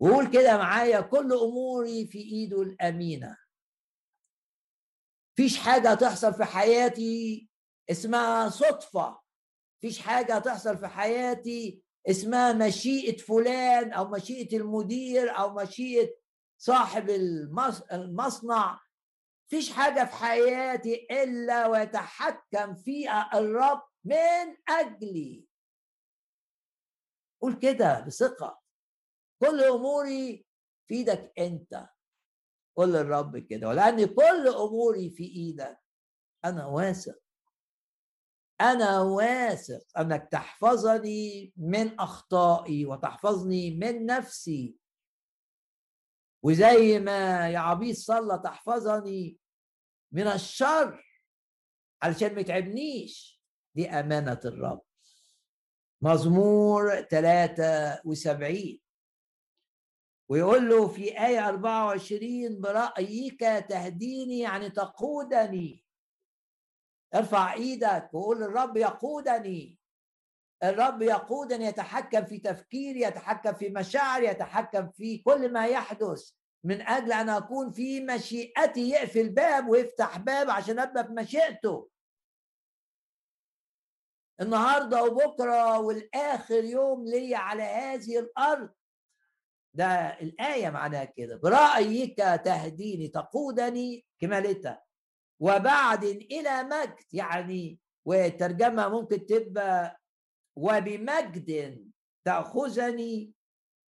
[0.00, 3.36] وقول كده معايا كل أموري في إيده الأمينة.
[5.36, 7.48] فيش حاجة تحصل في حياتي
[7.90, 9.20] اسمها صدفة.
[9.80, 16.14] فيش حاجة تحصل في حياتي اسمها مشيئة فلان أو مشيئة المدير أو مشيئة
[16.58, 17.10] صاحب
[17.92, 18.80] المصنع.
[19.50, 25.46] فيش حاجة في حياتي إلا ويتحكم فيها الرب من أجلي.
[27.42, 28.60] قول كده بثقة.
[29.40, 30.46] كل أموري
[30.88, 31.88] في إيدك أنت.
[32.76, 33.68] قول للرب كده.
[33.68, 35.80] ولأن كل أموري في إيدك.
[36.44, 37.20] أنا واثق.
[38.60, 44.76] أنا واثق أنك تحفظني من أخطائي وتحفظني من نفسي.
[46.42, 49.39] وزي ما يا عبيد صلى تحفظني
[50.12, 51.04] من الشر
[52.02, 53.40] علشان ما يتعبنيش.
[53.74, 54.82] دي أمانة الرب.
[56.02, 58.80] مزمور 73
[60.28, 65.84] ويقول له في آية 24 برأيك تهديني يعني تقودني.
[67.14, 69.78] ارفع إيدك وقول الرب يقودني.
[70.62, 76.32] الرب يقودني يتحكم في تفكيري يتحكم في مشاعري يتحكم في كل ما يحدث.
[76.64, 81.88] من أجل أن أكون في مشيئتي يقفل باب ويفتح باب عشان أبقى في مشيئته.
[84.40, 88.70] النهارده وبكرة والآخر يوم لي على هذه الأرض.
[89.74, 89.86] ده
[90.20, 91.36] الآية معناها كده.
[91.36, 94.84] برأيك تهديني تقودني كمالتها
[95.40, 100.00] وبعد إلى مجد يعني والترجمة ممكن تبقى
[100.56, 101.80] وبمجد
[102.24, 103.32] تأخذني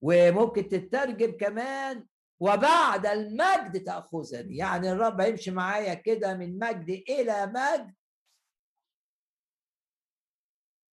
[0.03, 2.07] وممكن تترجم كمان
[2.43, 4.57] وبعد المجد تأخذني.
[4.57, 7.95] يعني الرب هيمشي معايا كده من مجد إلى مجد.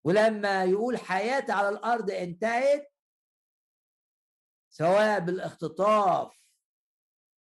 [0.03, 2.91] ولما يقول حياتي على الأرض انتهت
[4.69, 6.39] سواء بالاختطاف.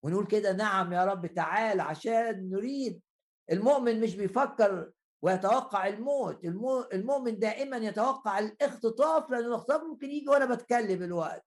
[0.03, 3.03] ونقول كده نعم يا رب تعال عشان نريد.
[3.53, 4.93] المؤمن مش بيفكر
[5.23, 6.45] ويتوقع الموت.
[6.93, 11.47] المؤمن دائما يتوقع الاختطاف لأن الاختطاف ممكن يجي وأنا بتكلم الوقت.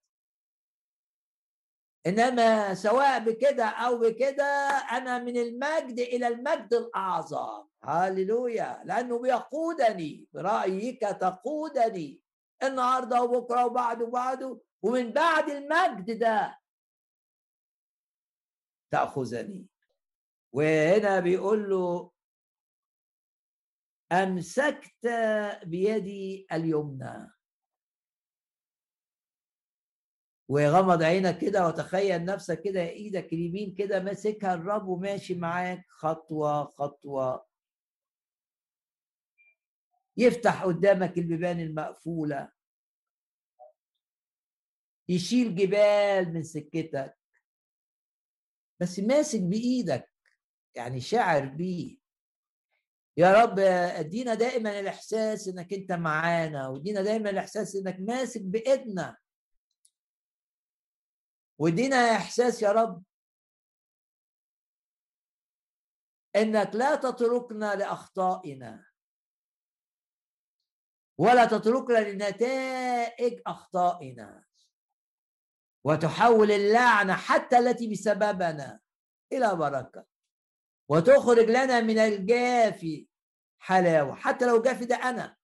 [2.07, 4.43] إنما سواء بكده أو بكده
[4.91, 7.67] أنا من المجد إلى المجد الأعظم.
[7.83, 10.27] هللويا لأنه بيقودني.
[10.33, 12.21] برأيك تقودني.
[12.63, 16.59] النهارده وبكرة وبعده وبعده ومن بعد المجد ده
[18.91, 19.67] تأخذني.
[20.53, 22.11] وهنا بيقول له
[24.11, 25.07] أمسكت
[25.63, 27.31] بيدي اليمنى.
[30.51, 37.45] وغمض عينك كده وتخيل نفسك كده إيدك اليمين كده ماسكها الرب وماشي معاك خطوة خطوة.
[40.17, 42.51] يفتح قدامك البيبان المقفولة.
[45.09, 47.17] يشيل جبال من سكتك.
[48.79, 50.09] بس ماسك بإيدك
[50.75, 51.97] يعني شاعر بيه.
[53.17, 59.20] يا رب ادينا دائما الإحساس إنك أنت معانا وادينا دائما الإحساس إنك ماسك بإيدنا.
[61.61, 63.03] وادينا إحساس يا رب
[66.35, 68.85] إنك لا تتركنا لأخطائنا
[71.17, 74.45] ولا تتركنا لنتائج أخطائنا
[75.83, 78.79] وتحول اللعنه حتى التي بسببنا
[79.33, 80.05] إلى بركة
[80.89, 83.07] وتخرج لنا من الجافي
[83.59, 85.37] حلاوة حتى لو جافي ده أنا.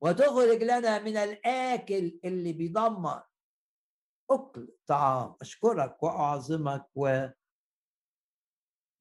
[0.00, 3.22] وتخرج لنا من الآكل اللي بيدمر.
[4.30, 6.86] أكل طعام أشكرك وأعظمك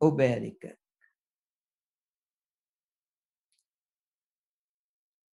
[0.01, 0.79] واباركك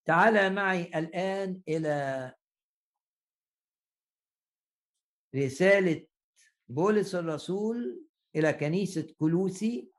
[0.05, 2.33] تعال معي الآن إلى
[5.35, 6.07] رسالة
[6.67, 9.91] بولس الرسول إلى كنيسة كلوسي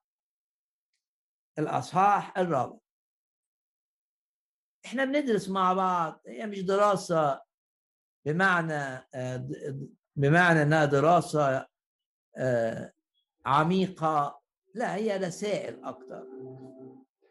[1.58, 2.78] الأصحاح الرابع.
[4.86, 7.51] إحنا بندرس مع بعض هي مش دراسة.
[8.24, 9.08] بمعنى
[10.16, 11.66] بمعنى إنها دراسة
[12.36, 12.92] آه،
[13.46, 14.42] عميقة.
[14.74, 16.26] لا هي رسائل أكثر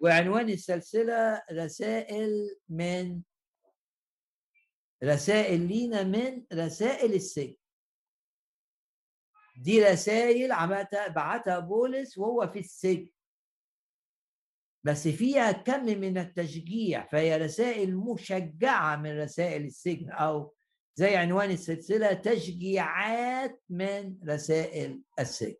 [0.02, 3.22] وعنوان السلسلة رسائل من
[5.04, 7.56] رسائل لينا من رسائل السجن.
[9.58, 13.10] دي رسائل عملتها بعتها بولس وهو في السجن.
[14.84, 20.56] بس فيها كم من التشجيع فهي رسائل مشجعة من رسائل السجن أو
[20.96, 25.56] زي عنوان السلسلة تشجيعات من رسائل السجن.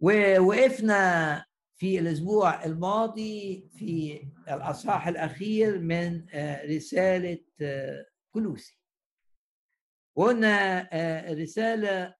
[0.00, 1.44] ووقفنا
[1.76, 8.78] في الأسبوع الماضي في الأصحاح الأخير من آه، رسالة آه، كلوسي.
[10.16, 12.14] وقلنا آه، رسالة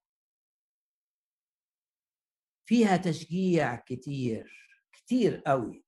[2.66, 5.84] فيها تشجيع كتير كتير قوي.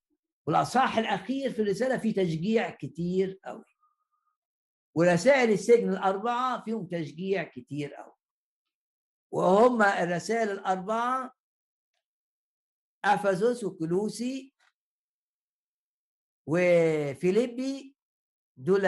[0.46, 3.75] والأصحاح الأخير في الرسالة فيه تشجيع كتير قوي.
[4.96, 8.14] ورسائل السجن الأربعة فيهم تشجيع كتير قوي
[9.32, 11.36] وهم الرسائل الأربعة
[13.04, 14.54] افسس وكلوسي
[16.46, 17.96] وفيليبي
[18.56, 18.82] دول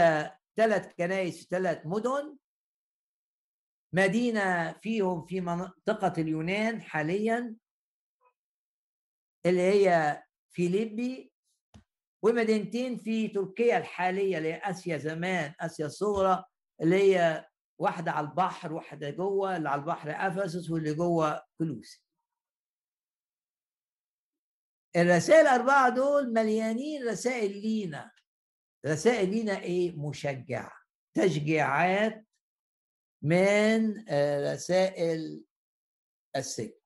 [0.56, 2.38] ثلاث كنائس في ثلاث مدن.
[3.92, 7.56] مدينة فيهم في منطقة اليونان حاليا
[9.46, 11.32] اللي هي فيليبي.
[12.22, 16.44] ومدينتين في تركيا الحالية اللي هي آسيا زمان آسيا الصغرى
[16.82, 17.48] اللي هي
[17.80, 22.02] واحدة على البحر واحدة جوه اللي على البحر أفسس واللي جوه كلوسي
[24.96, 28.10] الرسائل الأربعة دول مليانين رسائل لينا.
[28.86, 30.72] رسائل لينا إيه؟ مشجعة.
[31.14, 32.26] تشجيعات
[33.22, 35.44] من آه، رسائل
[36.36, 36.77] السجن.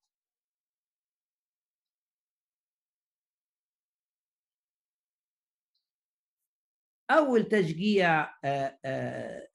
[7.19, 9.49] أول تشجيع آه، آه،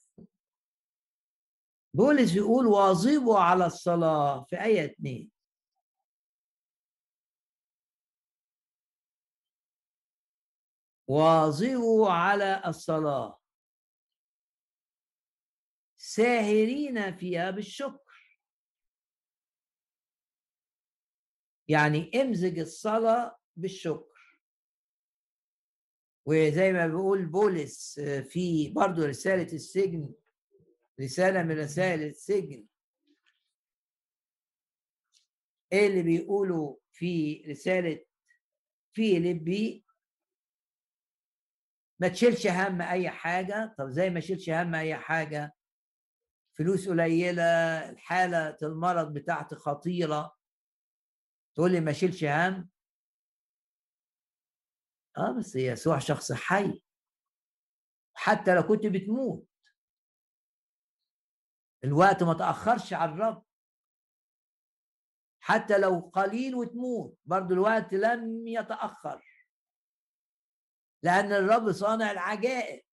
[1.93, 5.31] بولس يقول واظبوا على الصلاة في آية 2
[11.07, 13.39] واظبوا على الصلاة.
[15.97, 18.37] ساهرين فيها بالشكر
[21.67, 24.06] يعني امزج الصلاة بالشكر.
[26.27, 30.13] وزي ما بيقول بولس آه، في برضه رسالة السجن
[31.01, 32.65] رسالة من رسائل السجن.
[35.73, 38.05] إيه اللي بيقولوا في رسالة
[38.93, 39.85] فيليبي
[41.99, 43.75] ما تشيلش هم أي حاجة.
[43.77, 45.53] طب زي ما تشيلش هم أي حاجة.
[46.53, 47.43] فلوس قليلة
[47.89, 50.37] الحالة المرض بتاعتي خطيرة.
[51.55, 52.69] تقول لي ما شيلش هم؟
[55.17, 56.83] آه بس يسوع شخص حي.
[58.13, 59.47] حتى لو كنت بتموت.
[61.83, 63.45] الوقت ما تأخرش على الرب.
[65.39, 69.47] حتى لو قليل وتموت برضو الوقت لم يتأخر.
[71.03, 72.83] لأن الرب صانع العجائب.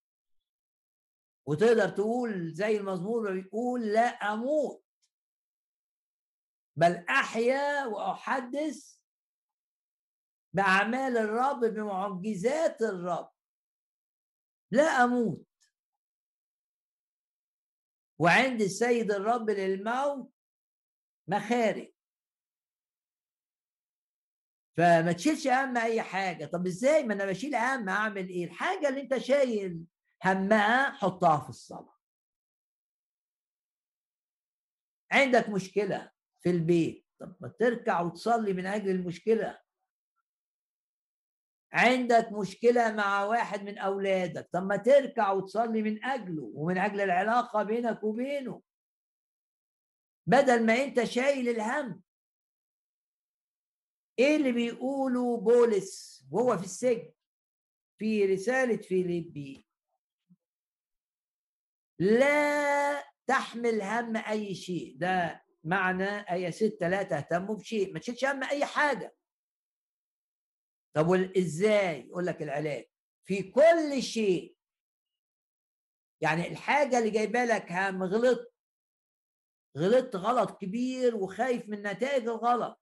[1.47, 4.85] وتقدر تقول زي المزمور بيقول لا أموت
[6.77, 9.01] بل أحيا وأحدث
[10.55, 13.31] بأعمال الرب بمعجزات الرب.
[14.71, 15.47] لا أموت.
[18.19, 20.33] وعند السيد الرب للموت
[21.29, 21.93] مخارج.
[24.77, 26.45] فما تشيلش هم أي حاجة.
[26.45, 29.85] طب إزاي؟ ما أنا بشيل هم أعمل إيه؟ الحاجة اللي أنت شايل
[30.25, 31.95] همها حطها في الصلاة.
[35.13, 37.07] عندك مشكلة في البيت.
[37.21, 39.64] طب ما تركع وتصلي من أجل المشكلة.
[41.75, 47.63] عندك مشكلة مع واحد من أولادك طب ما تركع وتصلي من أجله ومن أجل العلاقة
[47.63, 48.63] بينك وبينه.
[50.27, 52.03] بدل ما أنت شايل الهم.
[54.19, 57.13] إيه اللي بيقوله بولس وهو في السجن؟
[57.99, 59.67] في رسالة فيليبي.
[61.99, 64.97] لا تحمل هم أي شيء.
[64.99, 67.93] ده معنى آية ستة لا تهتموا بشيء.
[67.93, 69.15] ما تشيلش هم أي حاجة.
[70.95, 72.85] طب إزاي؟ يقول لك العلاج.
[73.27, 74.57] في كل شيء.
[76.21, 78.55] يعني الحاجة اللي جايبة لك هم غلط.
[79.79, 82.81] غلطت غلط كبير وخايف من نتائج الغلط.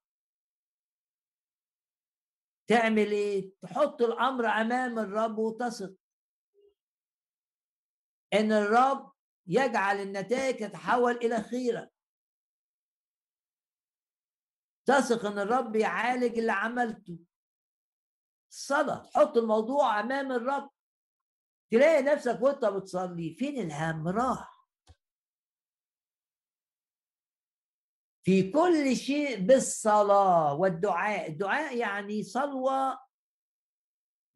[2.67, 5.95] تعمل إيه؟ تحط الأمر أمام الرب وتثق.
[8.33, 9.13] إن الرب
[9.47, 11.89] يجعل النتائج تتحول إلى خيرا
[14.87, 17.19] تثق إن الرب يعالج اللي عملته.
[18.53, 20.71] الصلاة تحط الموضوع أمام الرب.
[21.71, 24.69] تلاقي نفسك وأنت بتصلي فين الهم؟ راح.
[28.25, 31.29] في كل شيء بالصلاة والدعاء.
[31.31, 33.01] الدعاء يعني صلوة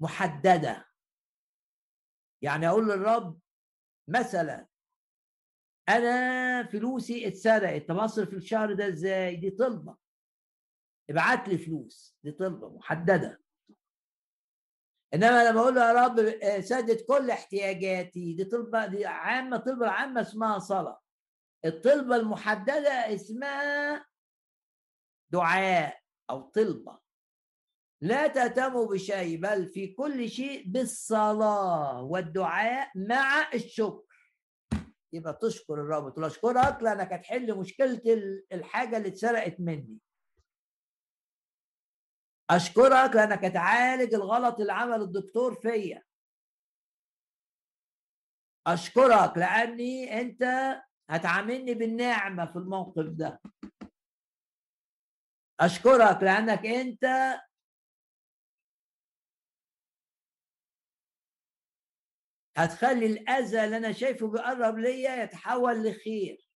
[0.00, 0.88] محددة.
[2.42, 3.40] يعني أقول للرب
[4.08, 4.66] مثلا
[5.88, 7.88] أنا فلوسي اتسرقت.
[7.88, 9.96] طب أصرف الشهر ده إزاي؟ دي طلبة.
[11.10, 12.18] ابعت لي فلوس.
[12.24, 13.45] دي طلبة محددة.
[15.14, 16.20] إنما لما أقول له يا رب
[16.60, 18.32] سدد كل احتياجاتي.
[18.34, 21.00] دي طلبة دي عامة طلبة عامة اسمها صلاة.
[21.64, 24.06] الطلبة المحددة اسمها
[25.32, 26.00] دعاء
[26.30, 26.98] أو طلبة.
[28.02, 34.06] لا تهتموا بشيء بل في كل شيء بالصلاة والدعاء مع الشكر.
[35.12, 38.02] يبقى تشكر الرب تقول اشكرك لأنك هتحل مشكلة
[38.52, 39.98] الحاجة اللي اتسرقت مني.
[42.50, 46.02] أشكرك لانك هتعالج الغلط اللي عمل الدكتور فيا.
[48.66, 50.42] أشكرك لأني أنت
[51.10, 53.40] هتعاملني بالنعمة في الموقف ده.
[55.60, 57.04] أشكرك لأنك أنت
[62.56, 66.48] هتخلي الأذى اللي أنا شايفه بيقرب ليا يتحول لخير.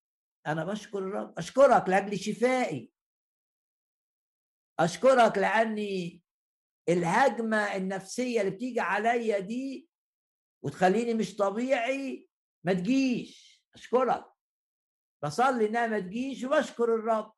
[0.47, 1.39] أنا بشكر الرب.
[1.39, 2.91] أشكرك لأجل شفائي.
[4.81, 6.23] أشكرك لأني
[6.89, 9.89] الهجمة النفسية اللي بتيجي عليا دي
[10.65, 12.29] وتخليني مش طبيعي
[12.65, 13.65] ما تجيش.
[13.75, 14.25] أشكرك.
[15.23, 17.35] بصلي إنها ما تجيش وبشكر الرب.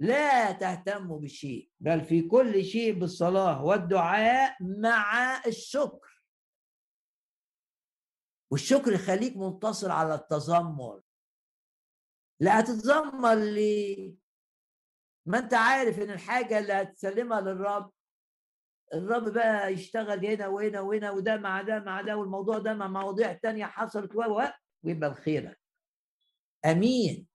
[0.00, 6.22] لا تهتموا بشيء بل في كل شيء بالصلاة والدعاء مع الشكر.
[8.50, 11.02] والشكر يخليك منتصر على التذمر.
[12.40, 14.14] لا هتتذمر ليه
[15.26, 17.92] ما انت عارف ان الحاجة اللي هتسلمها للرب
[18.94, 23.32] الرب بقى يشتغل هنا وهنا وهنا وده مع ده مع ده والموضوع ده مع مواضيع
[23.32, 24.22] تانية حصلت و
[24.84, 25.58] ويبقى الخير
[26.64, 27.28] آمين.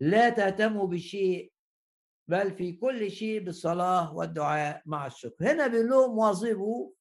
[0.00, 1.52] لا تهتموا بشيء
[2.28, 5.52] بل في كل شيء بالصلاة والدعاء مع الشكر.
[5.52, 6.92] هنا بيقول لهم واظبوا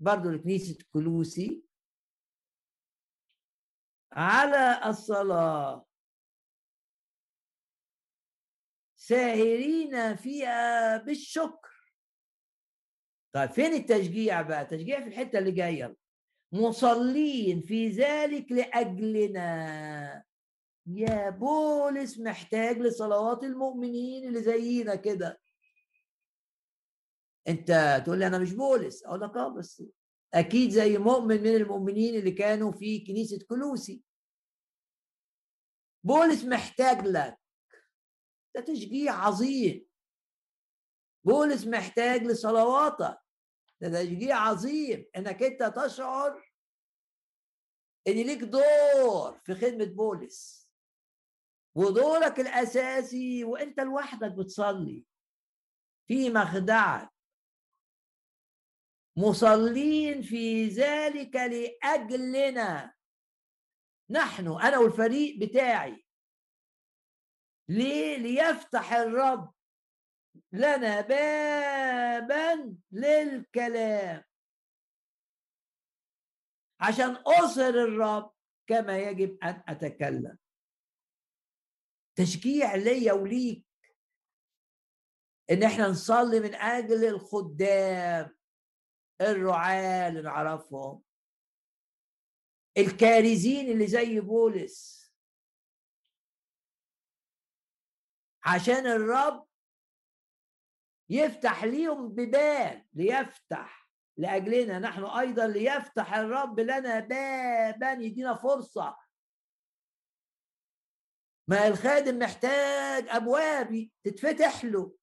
[0.00, 1.64] برضو لكنيسة كلوسي
[4.12, 5.86] على الصلاة.
[9.04, 11.92] ساهرين فيها بالشكر.
[13.34, 15.96] طيب فين التشجيع بقى؟ تشجيع في الحتة اللي جاية
[16.52, 20.24] مصلين في ذلك لأجلنا.
[20.86, 25.40] يا بولس محتاج لصلوات المؤمنين اللي زينا كده.
[27.48, 29.82] أنت تقول لي أنا مش بولس؟ أقول لك آه بس
[30.34, 34.02] أكيد زي مؤمن من المؤمنين اللي كانوا في كنيسة كلوسي.
[36.04, 37.43] بولس محتاج لك.
[38.54, 39.86] ده تشجيع عظيم.
[41.24, 43.18] بولس محتاج لصلواتك
[43.80, 45.06] ده تشجيع عظيم.
[45.16, 46.50] إنك أنت تشعر
[48.08, 50.70] إن ليك دور في خدمة بولس.
[51.74, 55.06] ودورك الأساسي وأنت لوحدك بتصلي.
[56.08, 57.10] في مخدعك.
[59.16, 62.94] مصلين في ذلك لأجلنا.
[64.10, 66.03] نحن أنا والفريق بتاعي.
[67.68, 69.54] ليه؟ ليفتح الرب
[70.52, 74.24] لنا بابا للكلام.
[76.80, 78.34] عشان أصر الرب
[78.66, 80.38] كما يجب أن أتكلم.
[82.16, 83.64] تشجيع ليا وليك
[85.50, 88.36] إن إحنا نصلي من أجل الخدام
[89.20, 91.02] الرعاة اللي نعرفهم.
[92.78, 95.03] الكارزين اللي زي بولس
[98.44, 99.46] عشان الرب
[101.10, 104.78] يفتح ليهم بباب ليفتح لأجلنا.
[104.78, 108.96] نحن أيضا ليفتح الرب لنا بابا يدينا فرصة.
[111.48, 114.96] ما الخادم محتاج أبواب تتفتح له.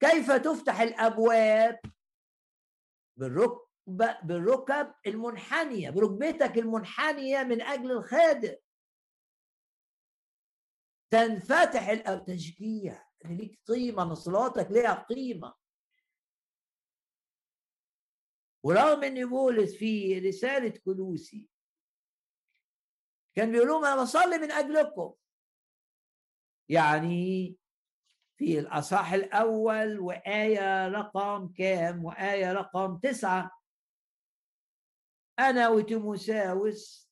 [0.00, 1.80] كيف تفتح الأبواب؟
[3.18, 3.68] بالركب
[4.22, 8.56] بالركب المنحنية بركبتك المنحنية من أجل الخادم.
[11.10, 15.54] تنفتح التشجيع ان ليك قيمة ان صلاتك ليها قيمة.
[18.62, 21.48] ورغم ان بولس في رسالة كلوسي
[23.34, 25.14] كان بيقول لهم أنا بصلي من أجلكم.
[26.68, 27.56] يعني
[28.38, 33.58] في الأصح الأول وآية رقم كام؟ وآية رقم تسعة.
[35.38, 37.10] أنا وتيموساوس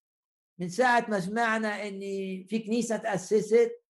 [0.59, 2.01] من ساعة ما سمعنا ان
[2.49, 3.86] في كنيسة تأسست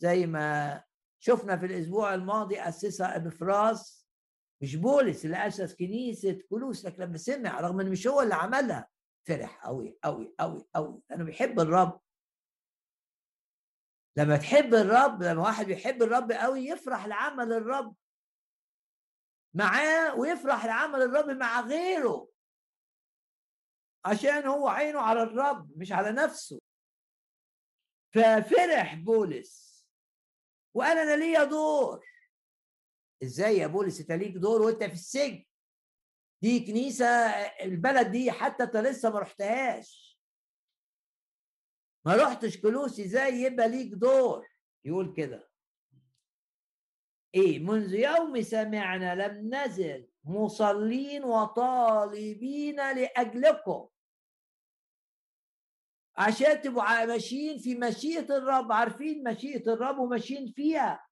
[0.00, 0.82] زي ما
[1.22, 4.06] شفنا في الأسبوع الماضي أسسها ابفراس
[4.62, 8.88] مش بولس اللي اسس كنيسة كلوس لكن لما سمع رغم إنه مش هو اللي عملها
[9.26, 11.02] فرح قوي قوي قوي قوي.
[11.10, 12.00] لأنه بيحب الرب.
[14.16, 17.96] لما تحب الرب لما واحد بيحب الرب قوي يفرح لعمل الرب
[19.54, 22.30] معاه ويفرح لعمل الرب مع غيره.
[24.04, 26.60] عشان هو عينه على الرب مش على نفسه.
[28.14, 29.69] ففرح بولس.
[30.74, 32.06] وقال أنا ليا دور.
[33.22, 35.44] إزاي يا بولس؟ أنت ليك دور وأنت في السجن.
[36.42, 37.06] دي كنيسة
[37.62, 40.20] البلد دي حتى أنت لسه ما رحتهاش.
[42.06, 44.48] ما رحتش كلوسي إزاي يبقى ليك دور؟
[44.84, 45.50] يقول كده.
[47.34, 53.88] إيه منذ يوم سمعنا لم نزل مصلين وطالبين لأجلكم.
[56.20, 61.06] عشان تبقوا ماشيين في مشيئة الرب عارفين مشيئة الرب وماشيين فيها.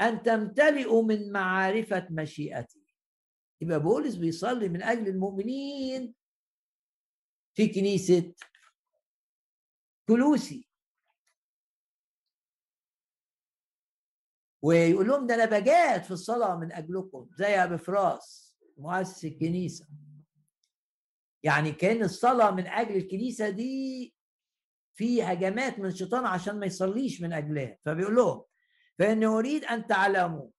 [0.00, 2.80] أن تمتلئوا من معرفة مشيئته.
[3.60, 6.14] يبقى بولس بيصلي من أجل المؤمنين
[7.54, 8.34] في كنيسة
[10.08, 10.68] كلوسي.
[14.62, 19.86] ويقول لهم ده أنا بجاد في الصلاة من أجلكم زي ابي فراس مؤسس الكنيسة.
[21.42, 24.13] يعني كان الصلاة من أجل الكنيسة دي
[24.94, 27.78] في هجمات من الشيطان عشان ما يصليش من أجلها.
[27.84, 28.44] فبيقول لهم
[28.98, 30.50] فإني أريد أن تعلموا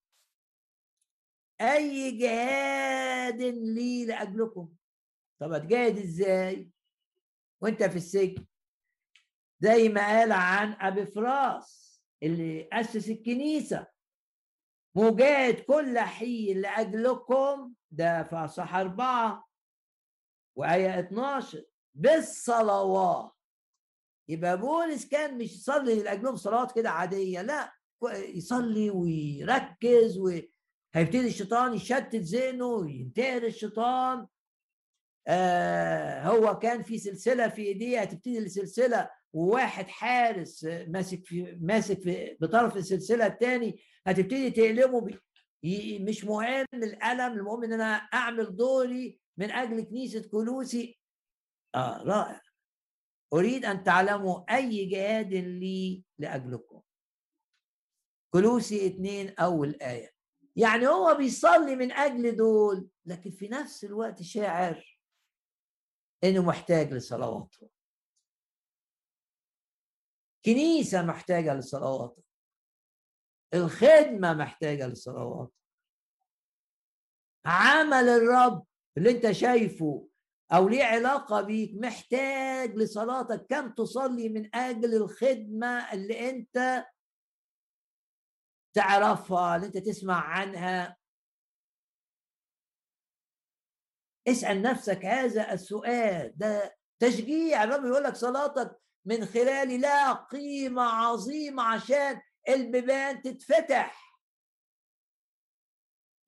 [1.61, 4.69] أي جهاد لي لأجلكم.
[5.39, 6.69] طب هتجاهد إزاي؟
[7.61, 8.45] وأنت في السجن.
[9.59, 13.87] زي ما قال عن أبي فراس اللي أسس الكنيسة.
[14.95, 17.73] مجاهد كل حين لأجلكم.
[17.91, 19.47] ده في أربعة
[20.55, 21.63] وآية 12
[21.93, 23.34] بالصلوات.
[24.27, 27.73] يبقى بولس كان مش يصلي لأجلهم صلوات كده عادية لا
[28.13, 34.27] يصلي ويركز وهيبتدي الشيطان يشتت ذهنه وينتهر الشيطان.
[35.27, 42.37] آه هو كان في سلسلة في إيديه هتبتدي السلسلة وواحد حارس ماسك في ماسك في
[42.41, 45.07] بطرف السلسلة الثاني هتبتدي تقلمه
[45.99, 50.99] مش مهم الألم المهم إن أنا أعمل دوري من أجل كنيسة كلوسي
[51.75, 52.41] آه رائع.
[53.35, 56.81] أريد أن تعلموا أي جهاد لي لأجلكم.
[58.33, 60.15] كلوسي اتنين أول آية.
[60.55, 64.99] يعني هو بيصلي من أجل دول لكن في نفس الوقت شاعر
[66.23, 67.69] إنه محتاج لصلواته
[70.45, 72.23] كنيسة محتاجة لصلواته
[73.53, 75.53] الخدمة محتاجة لصلواته
[77.45, 78.65] عمل الرب
[78.97, 80.07] اللي أنت شايفه
[80.51, 83.45] أو ليه علاقة بيك محتاج لصلاتك.
[83.49, 86.85] كم تصلي من أجل الخدمة اللي أنت
[88.75, 90.97] تعرفها اللي أنت تسمع عنها.
[94.27, 96.37] اسأل نفسك هذا السؤال.
[96.37, 97.63] ده تشجيع.
[97.63, 104.17] الرب يقول لك صلاتك من خلالي لا قيمة عظيمة عشان البيبان تتفتح.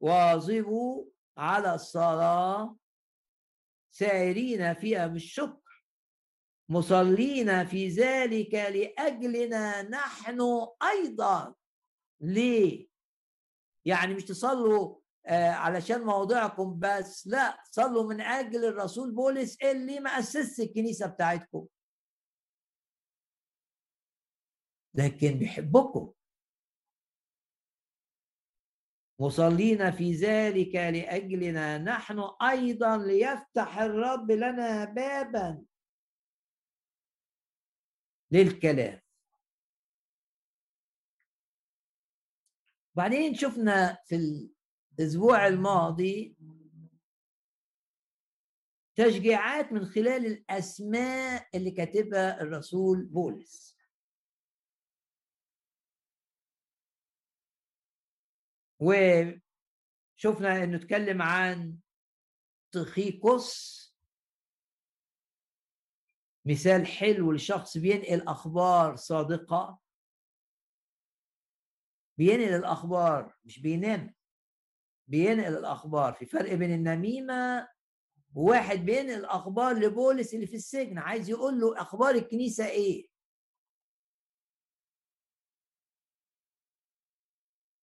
[0.01, 1.05] واظبوا
[1.37, 2.75] على الصلاة.
[3.97, 5.83] سائرين فيها بالشكر
[6.69, 10.41] مصلين في ذلك لأجلنا نحن
[10.83, 11.55] أيضا.
[12.21, 12.87] ليه؟
[13.85, 19.11] يعني مش تصلوا آه علشان موضعكم بس لا صلوا من أجل الرسول.
[19.11, 21.67] بولس اللي ما أسسش الكنيسة بتاعتكم؟
[24.93, 26.13] لكن بيحبكم.
[29.19, 31.77] مصلين في ذلك لأجلنا.
[31.77, 35.65] نحن أيضا ليفتح الرب لنا بابا
[38.31, 39.01] للكلام.
[42.95, 44.15] بعدين شفنا في
[44.99, 46.35] الأسبوع الماضي
[48.95, 53.76] تشجيعات من خلال الأسماء اللي كاتبها الرسول بولس.
[58.79, 61.77] وشفنا إنه اتكلم عن
[62.71, 63.77] تخيكوس
[66.45, 69.79] مثال حلو لشخص بينقل أخبار صادقة.
[72.17, 74.15] بينقل الأخبار مش بينام
[75.07, 76.13] بينقل الأخبار.
[76.13, 77.67] في فرق بين النميمة
[78.35, 83.07] وواحد بينقل الأخبار لبولس اللي في السجن عايز يقول له أخبار الكنيسة إيه؟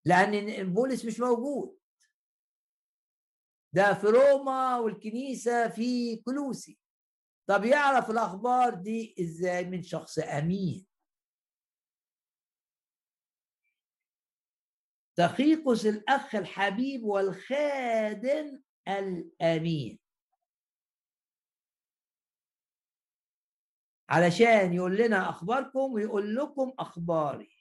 [0.04, 1.78] لأن بولس مش موجود.
[3.72, 6.78] ده في روما والكنيسة في كلوسي.
[7.46, 10.86] طب يعرف الأخبار دي إزاي من شخص أمين؟
[15.16, 20.00] تخيقس الأخ الحبيب والخادم الأمين.
[24.08, 27.53] علشان يقول لنا أخباركم ويقول لكم أخباري.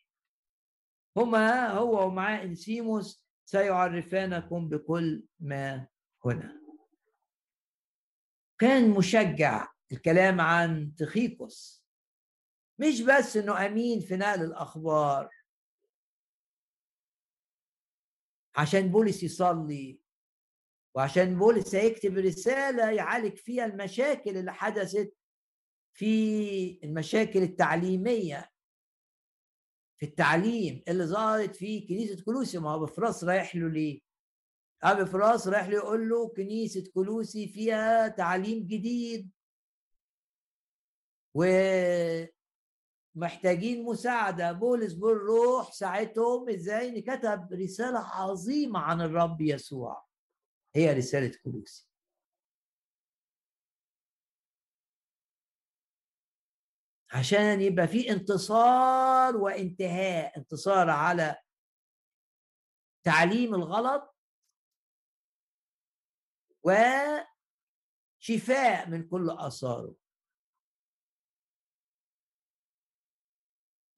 [1.18, 5.88] هما هو ومعاه إنسيموس سيعرفانكم بكل ما
[6.26, 6.62] هنا.
[8.60, 11.84] كان مشجع الكلام عن تخيكوس
[12.80, 15.30] مش بس إنه أمين في نقل الأخبار.
[18.56, 20.00] عشان بولس يصلي
[20.96, 25.18] وعشان بولس هيكتب رسالة يعالج فيها المشاكل اللي حدثت
[25.94, 28.53] في المشاكل التعليمية.
[30.04, 34.02] في التعليم اللي ظهرت في كنيسة كلوسي ما هو بفراس رايح له ليه؟
[34.84, 39.32] ابي فراس رايح له يقول له كنيسة كلوسي فيها تعليم جديد.
[41.34, 42.34] ومحتاجين
[43.84, 44.52] مساعدة.
[44.52, 50.06] بولس بالروح ساعتهم إزاي كتب رسالة عظيمة عن الرب يسوع.
[50.76, 51.88] هي رسالة كلوسي
[57.14, 61.36] عشان يبقى في انتصار وانتهاء انتصار على
[63.04, 64.16] تعليم الغلط
[66.64, 67.30] وشفاء
[68.90, 69.96] من كل آثاره.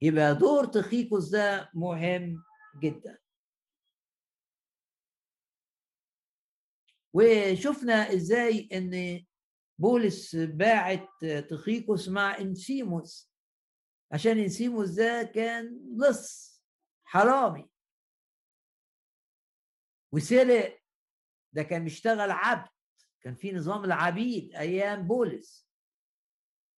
[0.02, 2.44] يبقى دور تخيكوس ده مهم
[2.80, 3.20] جدا.
[7.14, 9.26] وشفنا إزاي إن
[9.80, 11.10] بولس باعت
[11.50, 13.32] تخيكوس مع إنسيموس.
[14.12, 16.56] عشان إنسيموس ده كان لص
[17.04, 17.70] حرامي.
[20.12, 20.80] وسرق
[21.54, 22.70] ده كان بيشتغل عبد.
[23.22, 25.70] كان في نظام العبيد أيام بولس.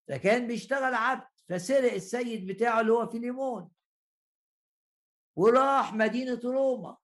[0.07, 3.71] ده كان بيشتغل عبد فسرق السيد بتاعه اللي هو فيليمون.
[5.35, 6.97] وراح مدينة روما.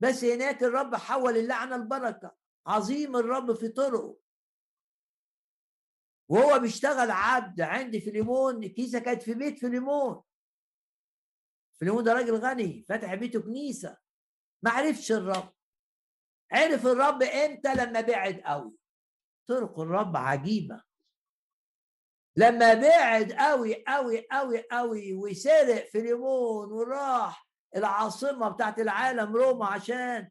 [0.00, 2.36] بس هناك الرب حول اللعنة البركة.
[2.68, 4.18] عظيم الرب في طرقه.
[6.30, 10.22] وهو بيشتغل عبد عند فيليمون الكنيسة كانت في بيت فيليمون
[11.78, 13.98] فيليمون ده راجل غني فتح بيته كنيسة
[14.62, 15.54] ما عرفش الرب.
[16.52, 18.78] عرف الرب إمتى؟ لما بعد قوي.
[19.48, 20.82] طرق الرب عجيبة.
[22.36, 30.30] لما بعد قوي قوي قوي قوي وسرق فيليمون وراح العاصمة بتاعت العالم روما عشان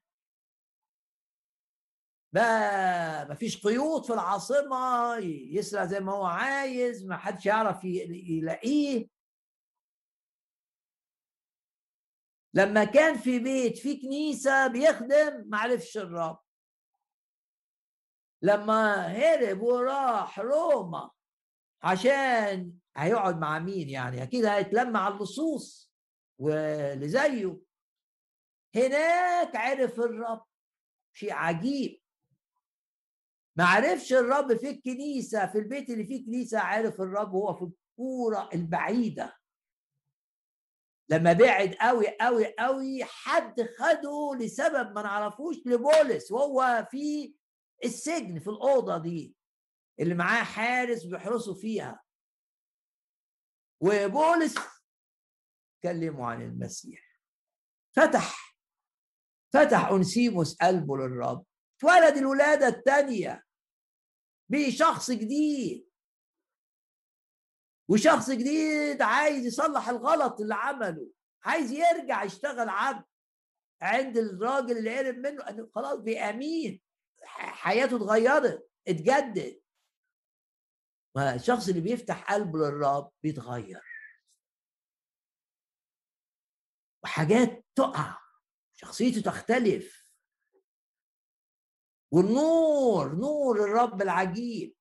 [2.34, 5.16] بقى مفيش قيود في العاصمة
[5.52, 9.10] يسرق زي ما هو عايز ما حدش يعرف يلاقيه.
[12.54, 16.40] لما كان في بيت في كنيسة بيخدم ما عرفش الرب.
[18.42, 21.12] لما هرب وراح روما
[21.84, 25.92] عشان هيقعد مع مين يعني؟ أكيد هيتلم مع اللصوص
[26.40, 27.60] واللي زيه
[28.76, 30.46] هناك عرف الرب
[31.14, 32.02] شيء عجيب.
[33.58, 38.50] ما عرفش الرب في الكنيسة في البيت اللي فيه كنيسة عارف الرب هو في الكورة
[38.54, 39.38] البعيدة.
[41.10, 47.36] لما بعد قوي قوي قوي حد خده لسبب ما نعرفوش لبولس وهو في
[47.86, 49.36] السجن في الأوضة دي
[50.00, 52.04] اللي معاه حارس بيحرسوا فيها.
[53.82, 54.56] وبولس
[55.84, 57.22] كلموا عن المسيح.
[57.96, 58.58] فتح
[59.54, 61.46] فتح أنسيموس قلبه للرب.
[61.78, 63.47] اتولد الولادة الثانية
[64.50, 65.88] بشخص جديد.
[67.90, 71.12] وشخص جديد عايز يصلح الغلط اللي عمله
[71.44, 73.06] عايز يرجع يشتغل عبد
[73.82, 76.82] عند الراجل اللي قرب منه خلاص بأمين
[77.24, 79.62] حياته اتغيرت اتجدد.
[81.18, 83.84] الشخص اللي بيفتح قلبه للرب بيتغير.
[87.04, 88.18] وحاجات تقع
[88.76, 90.07] شخصيته تختلف.
[92.12, 94.76] والنور نور الرب العجيب.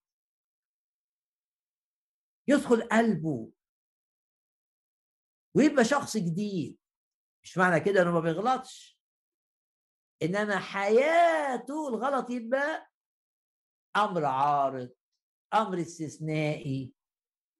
[2.48, 3.52] يدخل قلبه.
[5.56, 6.78] ويبقى شخص جديد.
[7.42, 9.00] مش معنى كده إنه ما بيغلطش.
[10.22, 12.90] إنما حياته الغلط يبقى
[13.96, 14.90] أمر عارض
[15.54, 16.92] أمر استثنائي.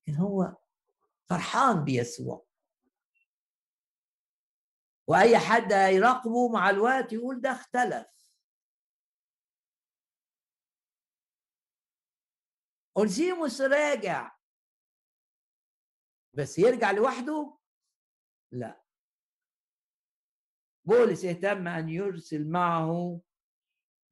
[0.09, 0.57] لكن هو
[1.31, 2.47] فرحان بيسوع.
[5.09, 8.16] وأي حد يراقبه مع الوقت يقول ده اختلف.
[12.97, 14.37] اونسيموس راجع.
[16.35, 17.59] بس يرجع لوحده؟
[18.53, 18.83] لا.
[20.85, 23.21] بولس اهتم أن يرسل معه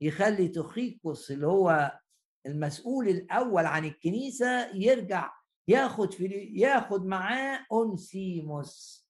[0.01, 2.01] يخلي تخيكوس اللي هو
[2.47, 5.33] المسؤول الأول عن الكنيسة يرجع
[5.69, 6.25] ياخد في
[6.55, 9.05] ياخد معاه أونسيموس.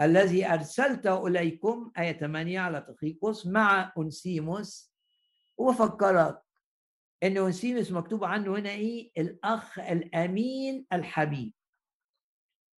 [0.00, 4.89] الذي أرسلته إليكم آية 8 على تخيكوس مع أونسيموس
[5.60, 6.42] وفكرك
[7.22, 11.54] إن اونسيموس مكتوب عنه هنا إيه؟ الأخ الأمين الحبيب.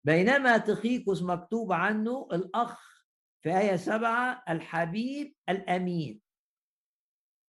[0.06, 3.06] بينما تخيكوس مكتوب عنه الأخ
[3.44, 6.22] في آية سبعة الحبيب الأمين.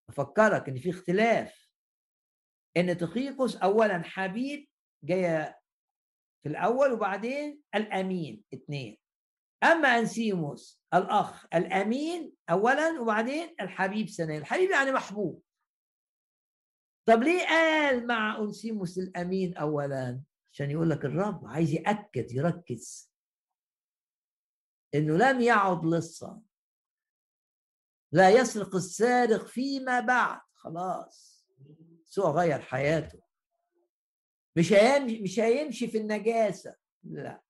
[0.08, 1.68] افكرك إن في اختلاف.
[2.76, 4.68] إن تخيكوس اولا حبيب
[5.04, 5.60] جاية
[6.42, 9.01] في الأول وبعدين الأمين اثنين
[9.62, 14.38] أما أنسيموس الأخ الأمين اولا وبعدين الحبيب ثانيا.
[14.38, 15.42] الحبيب يعني محبوب.
[17.06, 23.12] طب ليه قال مع أنسيموس الأمين اولا؟ عشان يقول لك الرب عايز يأكد يركز.
[24.94, 26.42] إنه لم يعد لصا
[28.12, 30.40] لا يسرق السارق فيما بعد.
[30.54, 31.46] خلاص.
[32.04, 33.22] سوى غير حياته.
[34.56, 36.76] مش هيمشي مش هيمشي في النجاسة.
[37.04, 37.42] لا.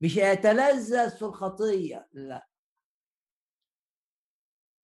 [0.00, 2.48] مش هيتلذذ في الخطية لا.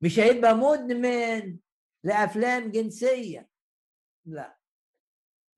[0.02, 1.58] مش هيبقى مدمن
[2.04, 3.48] لأفلام جنسية
[4.24, 4.58] لا.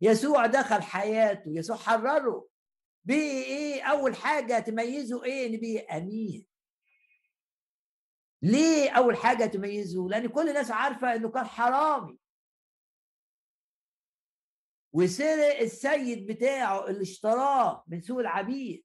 [0.01, 2.49] يسوع دخل حياته يسوع حرره.
[3.05, 6.47] بيه إيه؟ أول حاجة تميزه إيه؟ إن بيه أمين.
[8.43, 12.19] ليه أول حاجة تميزه؟ لأن كل الناس عارفة إنه كان حرامي.
[14.93, 18.85] وسرق السيد بتاعه اللي اشتراه من سوق العبيد.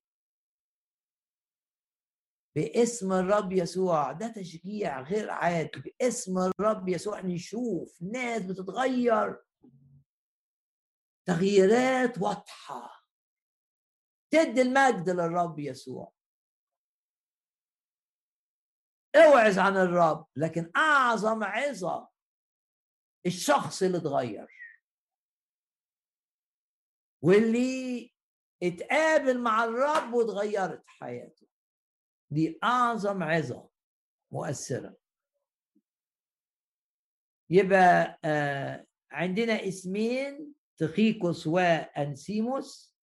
[2.57, 4.11] باسم الرب يسوع.
[4.11, 5.79] ده تشجيع غير عادي.
[5.79, 7.21] باسم الرب يسوع.
[7.21, 9.43] نشوف ناس بتتغير.
[11.27, 13.03] تغييرات واضحة.
[14.33, 16.13] تدي المجد للرب يسوع.
[19.15, 22.09] اوعظ عن الرب لكن أعظم عظة
[23.25, 24.47] الشخص اللي اتغير.
[27.21, 28.13] واللي
[28.63, 31.36] اتقابل مع الرب واتغيرت حياته.
[32.31, 33.69] دي أعظم عظة
[34.31, 34.97] مؤثرة.
[37.49, 42.95] يبقى آه عندنا اسمين تخيكوس وأنسيموس.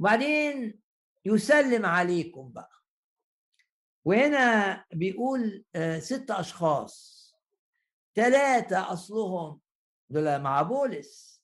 [0.00, 0.80] وبعدين
[1.24, 2.70] يسلم عليكم بقى.
[4.04, 7.20] وهنا بيقول آه ست أشخاص.
[8.14, 9.60] ثلاثة أصلهم
[10.10, 11.42] دول مع بولس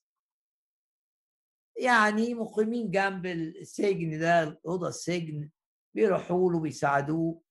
[1.77, 5.51] يعني مقيمين جنب السجن ده أوضة السجن.
[5.97, 7.43] بيروحوا له بيساعدوه.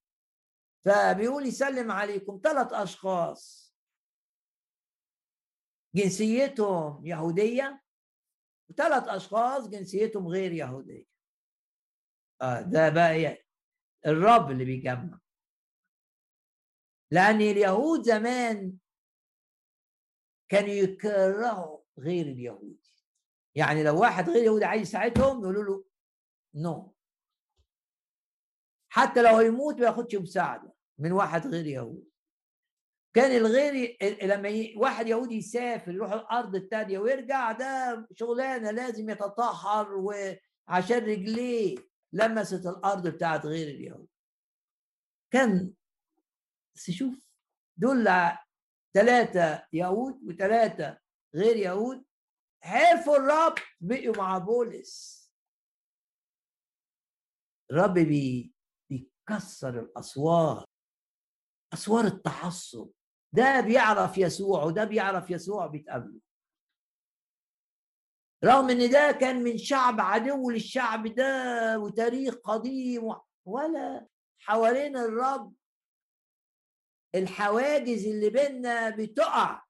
[0.85, 3.65] فبيقول يسلم عليكم ثلاث أشخاص.
[5.95, 7.83] جنسيتهم يهودية
[8.69, 11.05] وثلاث أشخاص جنسيتهم غير يهودية.
[12.41, 13.45] آه ده بقى إيه؟
[14.05, 15.19] الرب اللي بيجمع.
[17.11, 18.77] لأن اليهود زمان
[20.49, 23.05] كانوا يكرهوا غير اليهودي
[23.55, 25.85] يعني لو واحد غير يهودي عايز يساعدهم يقولوا له
[26.55, 26.94] نو
[28.95, 32.11] حتى لو هيموت ما ياخدش مساعده من واحد غير يهودي
[33.13, 40.97] كان الغير لما واحد يهودي يسافر يروح الأرض الثانية ويرجع ده شغلانة لازم يتطهر وعشان
[40.97, 41.75] رجليه
[42.13, 44.07] لمست الأرض بتاعت غير اليهود.
[45.31, 45.73] كان
[46.75, 47.29] بس شوف
[47.77, 48.07] دول
[48.93, 50.97] ثلاثة يهود وثلاثه
[51.35, 52.05] غير يهود
[52.63, 55.25] عرفوا الرب بقوا مع بولس.
[57.71, 57.97] الرب
[59.29, 60.65] بيكسر الأسوار
[61.73, 62.89] أسوار التعصب.
[63.33, 66.19] ده بيعرف يسوع وده بيعرف يسوع بيتقابلوا
[68.45, 73.13] رغم إن ده كان من شعب عدو للشعب ده وتاريخ قديم
[73.45, 74.07] ولا
[74.39, 75.53] حوالين الرب
[77.15, 79.64] الحواجز اللي بيننا بتقع.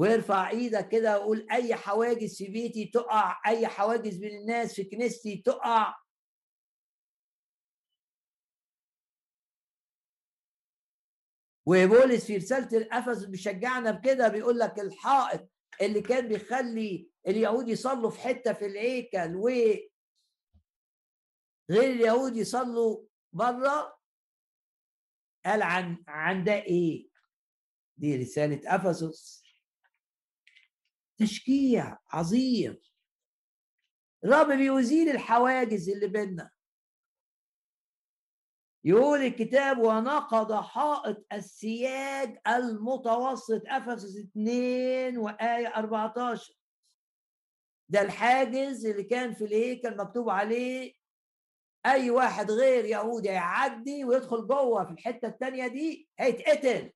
[0.00, 5.36] وارفع إيدك كده وقول اي حواجز في بيتي تقع اي حواجز بين الناس في كنيستي
[5.46, 5.94] تقع.
[11.66, 15.48] وبولس في رسالة الافس بيشجعنا بكده بيقول لك الحائط
[15.80, 19.48] اللي كان بيخلي اليهود يصلوا في حتة في الهيكل و
[21.70, 23.98] غير اليهود يصلوا بره
[25.46, 27.08] قال عن عن ده إيه؟
[27.96, 29.39] دي رسالة أفسس.
[31.20, 32.76] تشجيع عظيم.
[34.24, 36.50] الرب بيزيل الحواجز اللي بيننا.
[38.84, 46.54] يقول الكتاب ونقض حائط السياج المتوسط أفسس 2 وآية 14
[47.88, 50.94] ده الحاجز اللي كان في الهيكل مكتوب عليه
[51.86, 56.92] أي واحد غير يهودي يعدي ويدخل جوه في الحتة الثانية دي هيتقتل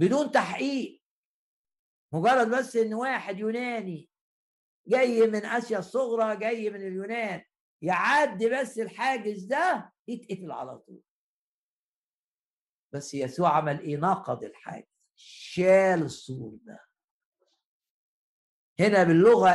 [0.00, 1.02] بدون تحقيق.
[2.12, 4.10] مجرد بس إن واحد يوناني
[4.86, 7.44] جاي من آسيا الصغرى جاي من اليونان
[7.82, 11.02] يعدي بس الحاجز ده يتقتل على طول.
[12.94, 14.86] بس يسوع عمل إيه؟ نقض الحاجز
[15.16, 16.84] شال السور ده.
[18.80, 19.50] هنا باللغة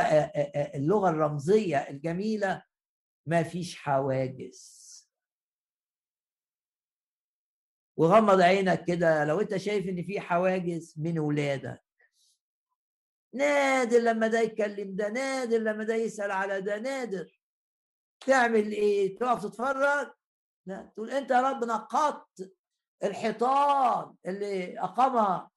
[0.74, 2.62] اللغة الرمزية الجميلة
[3.26, 4.85] ما فيش حواجز.
[7.96, 11.82] وغمض عينك كده لو انت شايف ان في حواجز من ولادك.
[13.34, 17.40] نادر لما ده يتكلم ده نادر لما ده يسأل على ده نادر.
[18.26, 20.10] تعمل إيه؟ تقف تتفرج؟
[20.66, 20.92] لا.
[20.96, 22.54] تقول انت يا رب نقضت
[23.04, 25.50] الحيطان اللي أقامها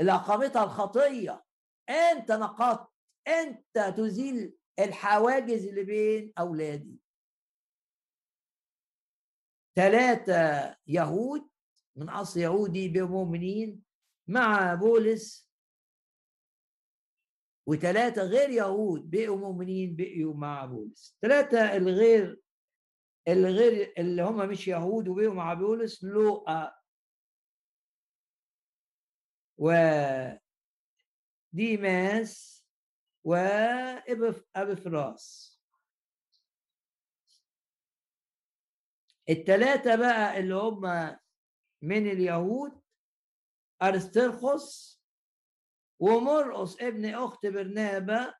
[0.00, 1.44] اللي أقامتها الخطية.
[1.88, 2.88] انت نقضت.
[3.28, 7.00] انت تزيل الحواجز اللي بين أولادي.
[9.78, 11.48] ثلاثة يهود
[11.96, 13.82] من أصل يهودي بمؤمنين
[14.28, 15.50] مع بولس
[17.66, 21.16] وثلاثة غير يهود بقوا مؤمنين بقوا مع بولس.
[21.22, 22.40] ثلاثة الغير
[23.28, 26.74] الغير اللي هم مش يهود وبقوا مع بولس لوقا
[29.58, 29.72] و
[31.52, 32.64] ديماس
[33.24, 34.48] وابفراس
[39.28, 40.80] التلاتة بقى اللي هم
[41.82, 42.80] من اليهود
[43.82, 44.98] أرسترخس
[46.00, 48.34] ومرقص ابن أخت برنابة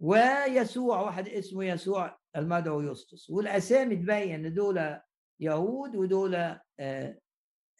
[0.00, 5.00] ويسوع واحد اسمه يسوع المدعو يسطس والأسامي تبين إن دول
[5.40, 7.18] يهود ودول آه،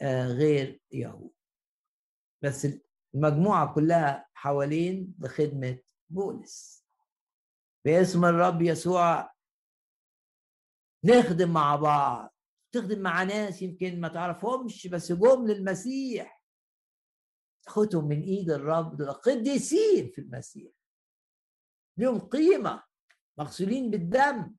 [0.03, 1.31] آه، غير يهود.
[2.43, 2.66] بس
[3.14, 5.79] المجموعة كلها حوالين بخدمة
[6.11, 6.85] بولس.
[7.85, 9.31] باسم الرب يسوع
[11.05, 12.35] نخدم مع بعض
[12.73, 16.43] تخدم مع ناس يمكن ما تعرفهمش بس جم للمسيح.
[17.67, 20.73] خدهم من إيد الرب دول قديسين في المسيح.
[21.97, 22.85] لهم قيمة
[23.39, 24.57] مغسولين بالدم.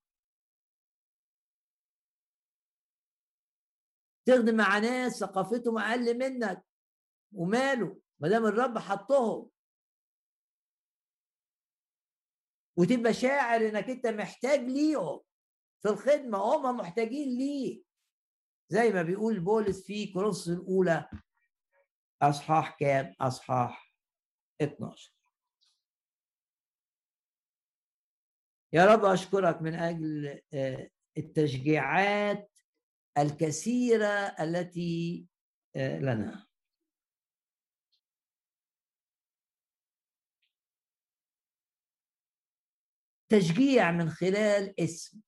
[4.26, 6.66] تخدم مع ناس ثقافتهم أقل منك
[7.34, 9.50] وماله ما دام الرب حطهم.
[12.78, 15.28] وتبقى شاعر إنك أنت محتاج ليهم.
[15.82, 17.84] في الخدمة هم محتاجين ليه؟
[18.69, 21.09] زي ما بيقول بولس في كورنثوس الأولى
[22.21, 23.93] أصحاح كام؟ أصحاح
[24.61, 25.13] 12
[28.73, 32.51] يا رب أشكرك من أجل آه، التشجيعات
[33.17, 34.07] الكثيرة
[34.39, 35.27] التي
[35.75, 36.45] آه، لنا.
[43.30, 45.21] تشجيع من خلال اسم.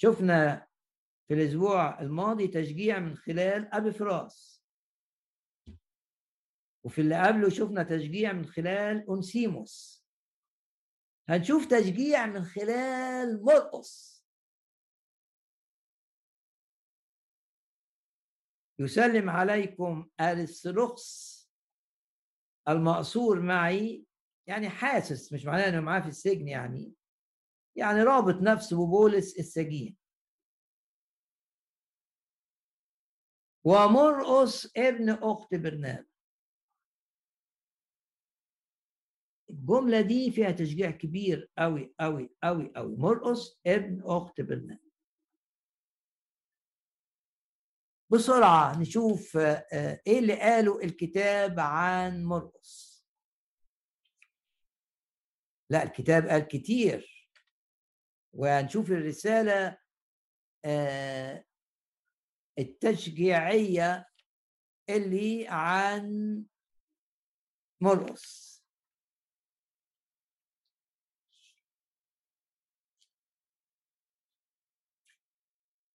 [0.00, 0.68] شفنا
[1.28, 4.64] في الأسبوع الماضي تشجيع من خلال أبي فراس.
[6.84, 10.06] وفي اللي قبله شفنا تشجيع من خلال أونسيموس.
[11.28, 14.18] هنشوف تشجيع من خلال مرقص
[18.78, 21.38] يسلم عليكم أرسلوخس
[22.68, 24.06] المأسور معي
[24.46, 26.94] يعني حاسس مش معناه إنه معاه في السجن يعني
[27.78, 29.96] يعني رابط نفسه ببولس السجين.
[33.64, 36.06] ومرقص ابن أخت برنامج
[39.50, 44.88] الجملة دي فيها تشجيع كبير قوي قوي قوي قوي مرقص ابن أخت برنامج
[48.12, 52.88] بسرعة نشوف آه، إيه اللي قاله الكتاب عن مرقص
[55.70, 57.17] لا الكتاب قال كتير.
[58.32, 59.78] وهنشوف الرسالة
[60.64, 61.44] آه،
[62.58, 64.06] التشجيعية
[64.88, 66.44] اللي عن
[67.80, 68.58] مرقص.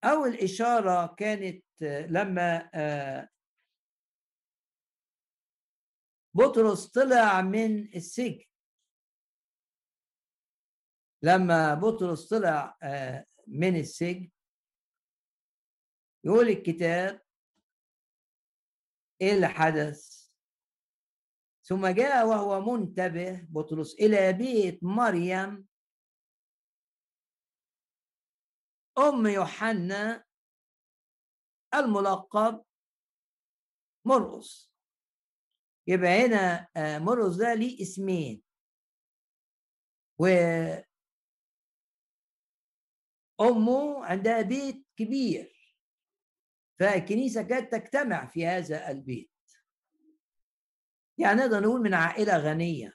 [0.03, 1.65] أول إشارة كانت
[2.09, 3.29] لما آه،
[6.33, 8.52] بطرس طلع من السجن.
[11.23, 14.31] لما بطرس طلع آه، من السجن
[16.25, 17.21] يقول الكتاب
[19.21, 20.23] إيه اللي حدث؟
[21.65, 25.67] ثم جاء وهو منتبه بطرس إلى بيت مريم
[28.97, 30.25] أم يوحنا
[31.73, 32.65] الملقب
[34.05, 34.73] مرقص.
[35.87, 38.43] يبقى هنا آه، مرقص ده ليه اسمين.
[40.19, 40.27] و
[43.49, 45.53] أمه عندها بيت كبير
[46.79, 49.31] فالكنيسة كانت تجتمع في هذا البيت.
[51.17, 52.93] يعني نقدر نقول من عائلة غنية.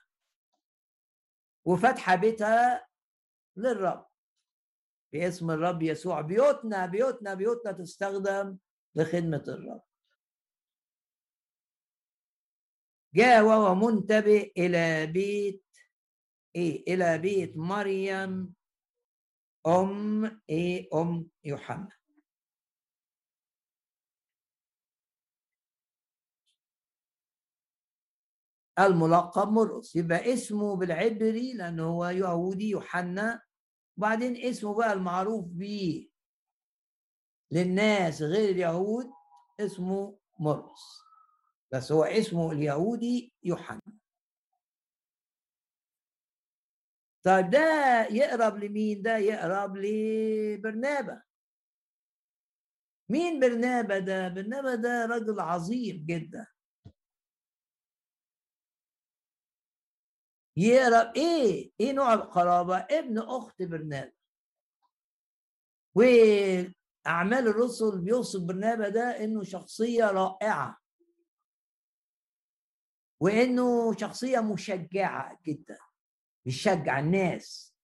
[1.65, 2.89] وفاتحه بيتها
[3.57, 4.09] للرب.
[5.13, 6.21] باسم الرب يسوع.
[6.21, 8.59] بيوتنا بيوتنا بيوتنا تستخدم
[8.95, 9.83] لخدمة الرب.
[13.15, 15.65] جاء وهو منتبه إلى بيت
[16.57, 18.58] إيه؟ إلى بيت مريم.
[19.67, 21.89] أم إيه أم يوحنا.
[28.79, 33.43] الملقب مرقس يبقى اسمه بالعبري لأنه هو يهودي يوحنا.
[33.99, 36.09] وبعدين اسمه بقى المعروف بيه
[37.53, 39.11] للناس غير اليهود
[39.61, 40.99] اسمه مرقس
[41.73, 43.81] بس هو اسمه اليهودي يوحنا.
[47.29, 47.61] طيب ده
[48.11, 51.23] يقرب لمين؟ ده يقرب لبرنابا.
[53.09, 56.47] مين برنابا ده؟ برنابا ده رجل عظيم جدا.
[60.57, 64.13] يقرب إيه؟ إيه نوع القرابة؟ ابن أخت برنابا.
[65.95, 70.79] وأعمال الرسل بيوصف برنابا ده إنه شخصية رائعة.
[73.21, 75.79] وإنه شخصية مشجعة جدا.
[76.49, 77.77] بيشجع الناس.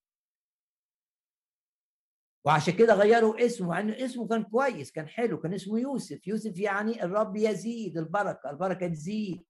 [2.47, 6.26] وعشان كده غيروا اسمه مع إنه اسمه كان كويس كان حلو كان اسمه يوسف.
[6.26, 9.47] يوسف يعني الرب يزيد البركة البركة تزيد.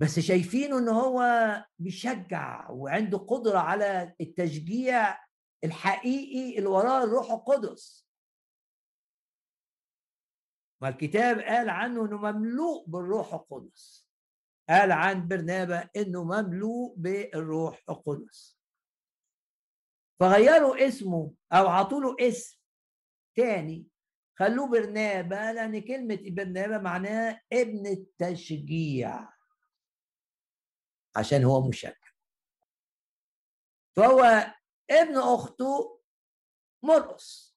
[0.00, 1.22] بس شايفينه إن هو
[1.78, 5.18] بيشجع وعنده قدرة على التشجيع
[5.64, 8.08] الحقيقي اللي وراه الروح القدس.
[10.82, 13.97] ما الكتاب قال عنه إنه مملوء بالروح القدس.
[14.68, 18.58] قال عن برنابا إنه مملوء بالروح القدس.
[20.20, 22.58] فغيروا اسمه أو عطوا له اسم
[23.36, 23.86] تاني
[24.38, 29.28] خلوه برنابا لأن كلمة برنابا معناها ابن التشجيع
[31.16, 32.08] عشان هو مشجع.
[33.96, 34.54] فهو
[34.90, 36.00] ابن أخته
[36.82, 37.47] مرقص.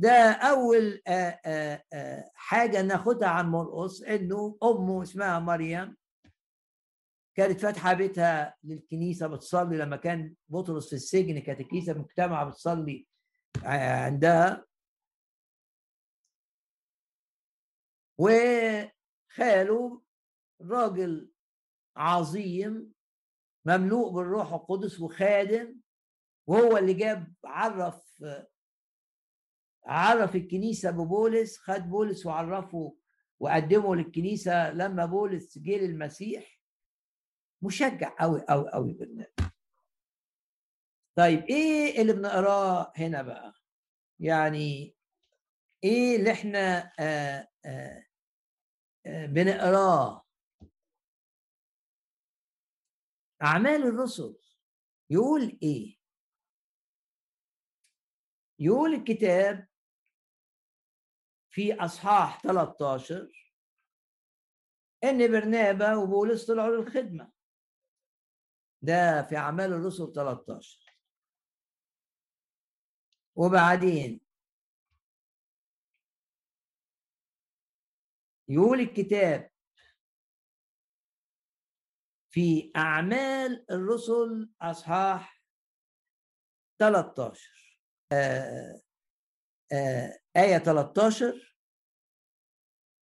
[0.00, 1.40] ده أول آآ
[1.92, 5.96] آآ حاجة ناخدها عن مرقص إنه أمه اسمها مريم
[7.36, 13.06] كانت فاتحة بيتها للكنيسة بتصلي لما كان بطرس في السجن كانت الكنيسة مجتمعه بتصلي
[13.64, 14.66] عندها.
[18.18, 20.02] وخاله
[20.62, 21.30] راجل
[21.96, 22.92] عظيم
[23.66, 25.76] مملوء بالروح القدس وخادم
[26.46, 28.24] وهو اللي جاب عرف
[29.86, 32.96] عرف الكنيسة ببولس خد بولس وعرفه
[33.40, 36.60] وقدمه للكنيسة لما بولس جه للمسيح.
[37.62, 39.50] مشجع قوي قوي قوي بالنسبة.
[41.16, 43.54] طيب إيه اللي بنقراه هنا بقى؟
[44.20, 44.96] يعني
[45.84, 48.04] إيه اللي إحنا آآ آآ
[49.06, 50.26] آآ بنقراه؟
[53.42, 54.38] أعمال الرسل.
[55.10, 55.96] يقول إيه؟
[58.58, 59.68] يقول الكتاب
[61.50, 63.52] في أصحاح 13
[65.04, 67.32] إن برنابا وبولس طلعوا للخدمة
[68.82, 70.96] ده في أعمال الرسل 13
[73.36, 74.20] وبعدين
[78.48, 79.50] يقول الكتاب
[82.30, 85.42] في أعمال الرسل أصحاح
[86.78, 87.80] 13
[88.12, 88.82] آه
[89.72, 91.56] آه آية 13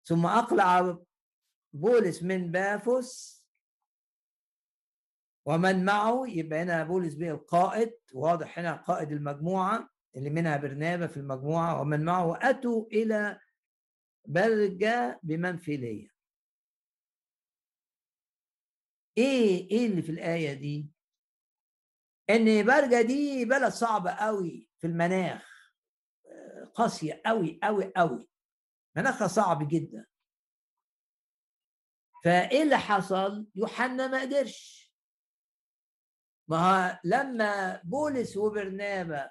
[0.05, 0.98] ثم أقلع
[1.72, 3.38] بولس من بافوس.
[5.46, 7.92] ومن معه يبقى هنا بولس بيه القائد.
[8.14, 11.80] واضح هنا قائد المجموعة اللي منها برنابة في المجموعة.
[11.80, 13.40] ومن معه أتوا إلى
[14.28, 16.09] برجة بمنفيلية
[19.18, 20.90] إيه إيه اللي في الآية دي؟
[22.30, 25.57] إن برجة دي بلد صعبة قوي في المناخ.
[26.78, 28.28] قاسية قوي قوي قوي
[28.96, 30.06] مناخها صعب جدا.
[32.24, 34.92] فإيه اللي حصل؟ يوحنا ما قدرش.
[36.48, 39.30] ما لما بولس وبرنابا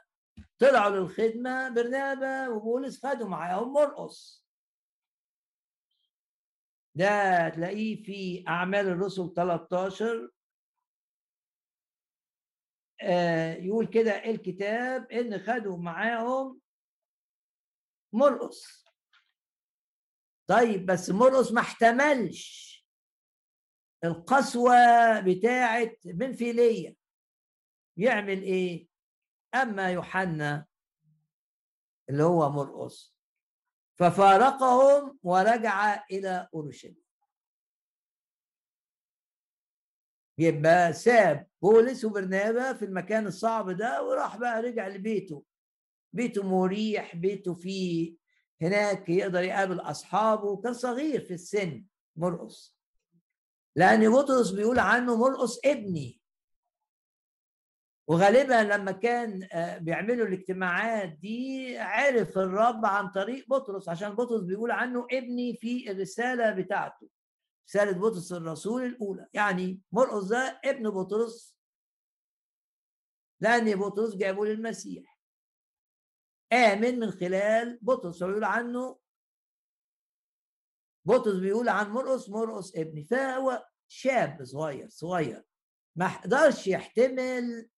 [0.59, 4.47] طلعوا للخدمة برنابا وبولس خدوا معاهم مرقص.
[6.95, 10.31] ده تلاقيه في أعمال الرسل 13
[13.01, 16.61] آه يقول كده الكتاب؟ إن خدوا معاهم
[18.13, 18.85] مرقص.
[20.47, 22.67] طيب بس مرقص ما احتملش
[24.03, 24.73] القسوة
[25.19, 26.95] بتاعة بنفيلية
[27.97, 28.87] يعمل إيه؟
[29.55, 30.65] أما يوحنا
[32.09, 33.17] اللي هو مرقص.
[33.99, 37.03] ففارقهم ورجع إلى أورشليم.
[40.39, 45.43] يبقى ساب بولس وبرنابا في المكان الصعب ده وراح بقى رجع لبيته.
[46.13, 48.15] بيته مريح بيته فيه
[48.61, 50.61] هناك يقدر يقابل أصحابه.
[50.61, 51.85] كان صغير في السن
[52.15, 52.77] مرقص.
[53.75, 56.21] لأن بطرس بيقول عنه مرقص ابني.
[58.07, 64.71] وغالبا لما كان آه، بيعملوا الاجتماعات دي عرف الرب عن طريق بطرس عشان بطرس بيقول
[64.71, 67.09] عنه ابني في الرسالة بتاعته
[67.69, 69.27] رسالة بطرس الرسول الأولى.
[69.33, 71.57] يعني مرقس ده ابن بطرس.
[73.39, 75.16] لأن بطرس جابه للمسيح.
[76.53, 78.99] آمن من خلال بطرس فبيقول عنه
[81.07, 85.43] بطرس بيقول عن مرقس مرقس ابني فهو شاب صغير صغير
[85.95, 87.69] ما قدرش يحتمل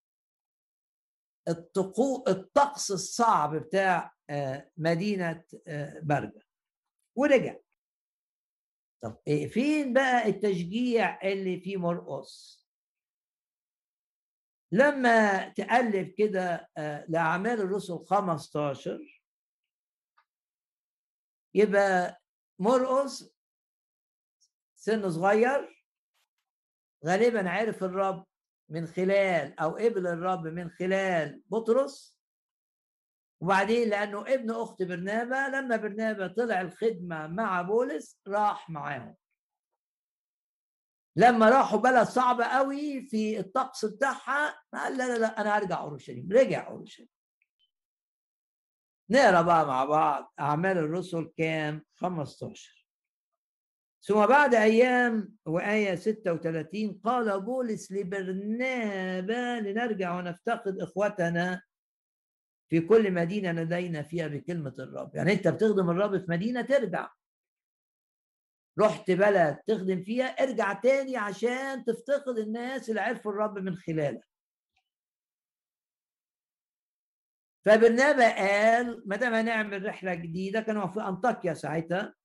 [1.48, 6.42] الطقو الطقس الصعب بتاع آه، مدينة آه، برجة.
[7.18, 7.56] ورجع.
[9.04, 12.59] طب إيه فين بقى التشجيع اللي في مرقص
[14.72, 19.22] لما تألف كده آه، لأعمال الرسل 15
[21.54, 22.22] يبقى
[22.60, 23.36] مرقص
[24.76, 25.84] سن صغير
[27.06, 28.26] غالبا عرف الرب
[28.70, 32.20] من خلال أو قبل الرب من خلال بطرس.
[33.42, 39.16] وبعدين لأنه ابن أخت برنابا لما برنابا طلع الخدمة مع بولس راح معاهم.
[41.20, 46.30] لما راحوا بلد صعبه قوي في الطقس بتاعها قال لا لا لا أنا هرجع أورشليم.
[46.32, 47.10] رجع أورشليم.
[49.10, 52.88] نقرأ بقى مع بعض أعمال الرسل كام؟ 15
[54.02, 61.62] ثم بعد أيام وآية 36 قال بولس لبرنابا لنرجع ونفتقد إخوتنا
[62.70, 65.16] في كل مدينة لدينا فيها بكلمة الرب.
[65.16, 67.10] يعني أنت بتخدم الرب في مدينة ترجع.
[68.80, 74.30] رحت بلد تخدم فيها ارجع تاني عشان تفتقد الناس اللي عرفوا الرب من خلالك.
[77.66, 82.16] فبرنابا قال ما دام هنعمل رحلة جديدة كانوا في أنطاكيا ساعتها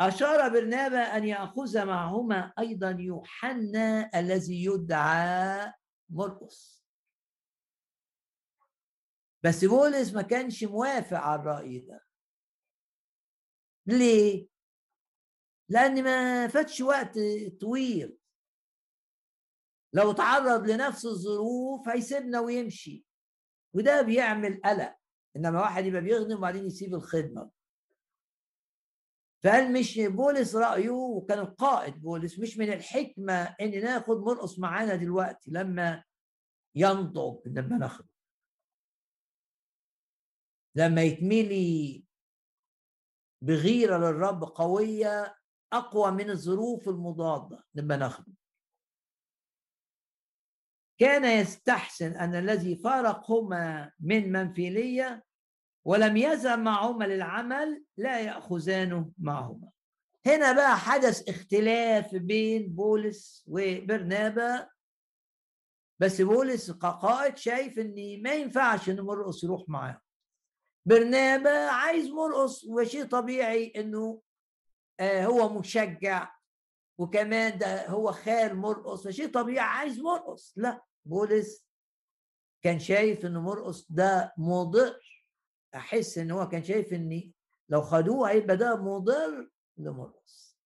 [0.00, 5.72] أشار برنابا أن يأخذ معهما أيضا يوحنا الذي يدعى
[6.10, 6.84] مرقس.
[9.44, 12.04] بس بولس ما كانش موافق على الرأي ده.
[13.86, 14.53] ليه؟
[15.68, 17.18] لأن ما فاتش وقت
[17.60, 18.18] طويل.
[19.92, 23.04] لو تعرض لنفس الظروف هيسيبنا ويمشي.
[23.74, 24.96] وده بيعمل قلق.
[25.36, 27.50] إنما واحد يبقى بيخدم وبعدين يسيب الخدمة.
[29.44, 35.50] فقال مش بولس رأيه وكان القائد بولس مش من الحكمة إن ناخد مرقص معانا دلوقتي
[35.50, 36.04] لما
[36.74, 38.08] ينضج لما ناخده
[40.74, 42.04] لما يتملي
[43.42, 45.36] بغيرة للرب قوية
[45.78, 47.64] أقوى من الظروف المضادة.
[47.74, 48.32] لما ناخده.
[50.98, 55.24] كان يستحسن أن الذي فارقهما من منفيلية
[55.84, 59.70] ولم يذهب معهما للعمل لا يأخذانه معهما.
[60.26, 64.68] هنا بقى حدث اختلاف بين بولس وبرنابا.
[66.00, 70.00] بس بولس كقائد شايف إن ما ينفعش إن مرقص يروح معاه
[70.86, 74.22] برنابا عايز مرقص وشيء طبيعي إنه
[75.00, 76.34] هو مشجع
[76.98, 80.52] وكمان ده هو خال مرقص فشيء طبيعي عايز مرقص.
[80.56, 81.66] لا بولس
[82.62, 85.24] كان شايف إن مرقص ده مضر.
[85.74, 87.32] أحس إن هو كان شايف إن
[87.68, 90.58] لو خدوه هيبقى ده مضر لمرقص.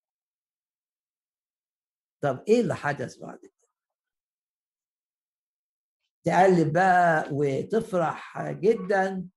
[2.21, 3.69] طب إيه اللي حدث بعد كده؟
[6.23, 9.29] تقلب بقى وتفرح جدا.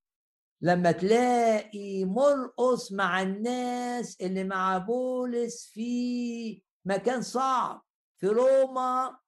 [0.63, 7.85] لما تلاقي مرقص مع الناس اللي مع بولس في مكان صعب
[8.17, 9.19] في روما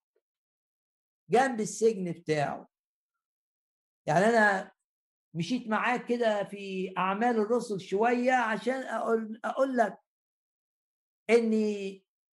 [1.30, 2.68] جنب السجن بتاعه.
[4.06, 4.72] يعني أنا
[5.34, 9.98] مشيت معاك كده في أعمال الرسل شوية عشان أقول أقول لك
[11.30, 11.52] إن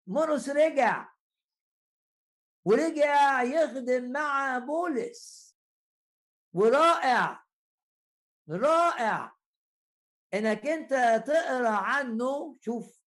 [0.08, 1.10] مرقس رجع
[2.66, 5.56] ورجع يخدم مع بولس
[6.54, 7.44] ورائع.
[8.52, 9.38] رائع.
[10.34, 10.90] إنك أنت
[11.28, 13.02] تقرأ عنه شوف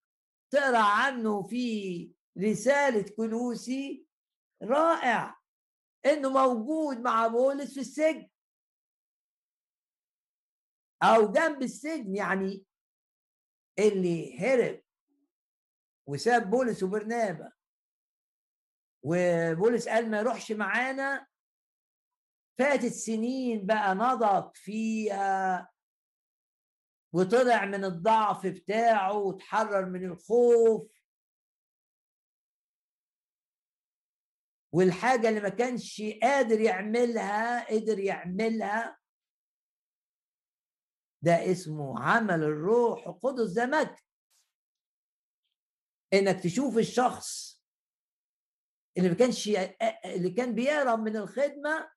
[0.51, 4.07] تقرأ عنه في رسالة كلوسي
[4.63, 5.41] رائع.
[6.07, 8.29] إنه موجود مع بولس في السجن.
[11.03, 12.65] أو جنب السجن يعني
[13.79, 14.83] اللي هرب
[16.09, 17.53] وساب بولس وبرنابا.
[19.03, 21.27] وبولس قال ما يروحش معانا
[22.59, 25.71] فاتت سنين بقى نضج فيها
[27.13, 30.93] وطلع من الضعف بتاعه وتحرر من الخوف.
[34.73, 38.99] والحاجة اللي ما كانش قادر يعملها قدر يعملها
[41.23, 43.53] ده اسمه عمل الروح القدس.
[43.53, 43.97] ده مجد.
[46.13, 47.63] إنك تشوف الشخص
[48.99, 49.49] اللي ما كانش
[50.05, 51.94] اللي كان بيهرب من الخدمة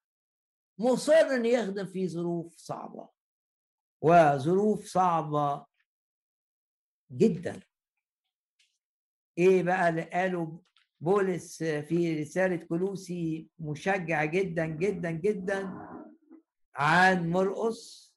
[0.80, 3.10] مصر أن يخدم في ظروف صعبة.
[4.02, 5.66] وظروف صعبة
[7.12, 7.60] جدا.
[9.38, 10.62] إيه بقى اللي قاله
[11.00, 15.88] بولس في رسالة كلوسي مشجع جدا جدا جدا
[16.76, 18.16] عن مرقص؟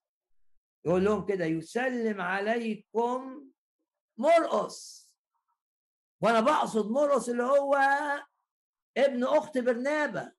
[0.85, 3.51] يقول لهم كده يسلم عليكم
[4.19, 5.11] مرقص.
[6.20, 7.77] وأنا بقصد مرقص اللي هو
[8.97, 10.32] ابن أخت برنابا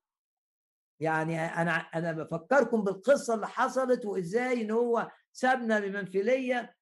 [1.02, 6.76] يعني أنا أنا بفكركم بالقصة اللي حصلت وإزاي إن هو سابنا بمنفيليه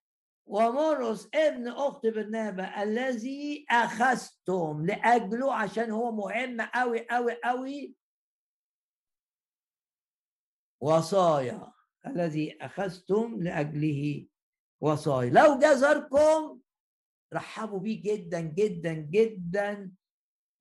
[0.46, 7.94] ومرقس ابن أخت برنابا الذي أخذتم لأجله عشان هو مهم قوي قوي قوي
[10.80, 11.72] وصايا
[12.06, 14.26] الذي أخذتم لأجله
[14.80, 15.30] وصايا.
[15.30, 16.60] لو جزركم
[17.32, 19.92] رحبوا بيه جدا جدا جدا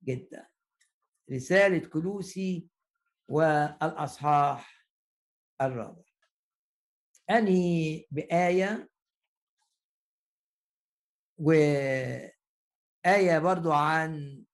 [0.04, 0.46] جدا.
[1.32, 2.69] رسالة كلوسي
[3.30, 4.86] والأصحاح
[5.60, 6.02] الرابع.
[7.30, 8.90] أنهي بآية؟
[11.38, 14.44] وآية برضو عن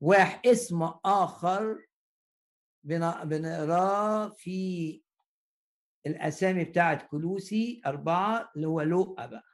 [0.00, 1.86] واحد اسم آخر
[2.84, 5.02] بنقراه في
[6.06, 9.44] الأسامي بتاعت كلوسي أربعة اللي هو لوقا بقى.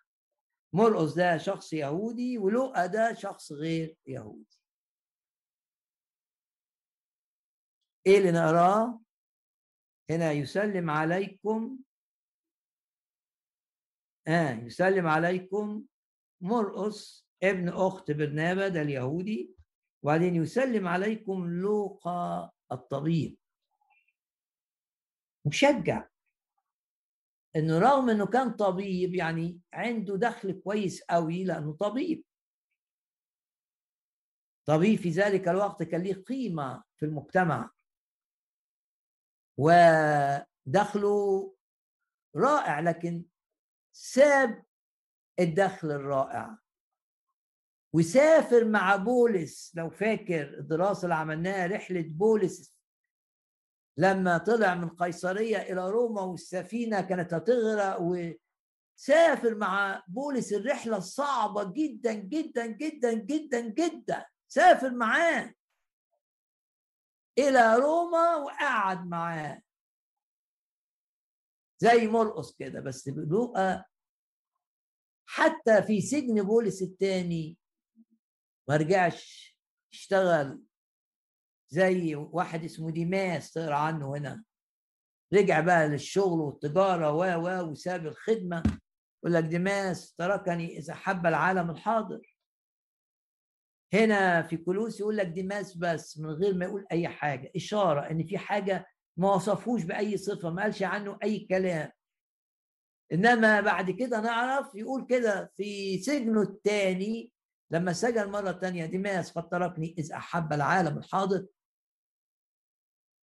[0.72, 4.59] مرقس ده شخص يهودي ولوقا ده شخص غير يهودي.
[8.06, 9.00] إيه اللي نقراه؟
[10.10, 11.78] هنا يسلم عليكم
[14.28, 15.84] آه يسلم عليكم
[16.40, 19.54] مرقس ابن أخت برنابا ده اليهودي.
[20.02, 23.38] وبعدين يسلم عليكم لوقا الطبيب.
[25.46, 26.08] مشجع.
[27.56, 32.24] إنه رغم إنه كان طبيب يعني عنده دخل كويس قوي لأنه طبيب.
[34.66, 37.70] طبيب في ذلك الوقت كان له قيمة في المجتمع.
[39.60, 41.54] ودخله
[42.36, 43.24] رائع لكن
[43.92, 44.64] ساب
[45.40, 46.58] الدخل الرائع.
[47.94, 52.74] وسافر مع بولس لو فاكر الدراسة اللي عملناها رحلة بولس.
[53.96, 60.52] لما طلع من قيصرية إلى روما والسفينة كانت هتغرق وسافر مع بولس.
[60.52, 64.26] الرحلة الصعبه جدا جدا جدا جدا جدا.
[64.48, 65.54] سافر معاه.
[67.48, 69.62] إلى روما وقعد معاه.
[71.78, 73.84] زي مرقص كده بس بلوقا
[75.26, 77.58] حتى في سجن بولس الثاني
[78.68, 79.56] ما رجعش
[79.92, 80.62] اشتغل
[81.68, 84.44] زي واحد اسمه ديماس تقرا عنه هنا.
[85.34, 88.62] رجع بقى للشغل والتجارة و و وساب الخدمة.
[89.24, 92.29] يقول لك ديماس تركني إذ أحب العالم الحاضر.
[93.92, 97.52] هنا في كولوسي يقول لك ديماس بس من غير ما يقول أي حاجة.
[97.56, 98.86] إشارة إن في حاجة
[99.16, 101.92] ما وصفوش بأي صفة ما قالش عنه أي كلام.
[103.12, 107.32] إنما بعد كده نعرف يقول كده في سجنه الثاني
[107.70, 111.46] لما سجن مرة تانية ديماس قد تركني إذ أحب العالم الحاضر.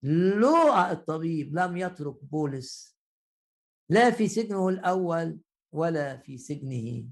[0.04, 2.98] لوقا الطبيب لم يترك بولس.
[3.90, 5.40] لا في سجنه الأول
[5.74, 7.10] ولا في سجنه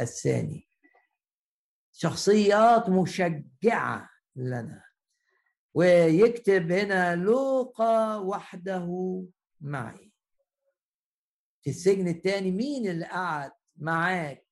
[0.00, 0.67] الثاني.
[2.00, 4.84] شخصيات مشجعة لنا.
[5.74, 8.86] ويكتب هنا لوقا وحده
[9.60, 10.12] معي.
[11.62, 14.46] في السجن الثاني مين اللي قعد معاك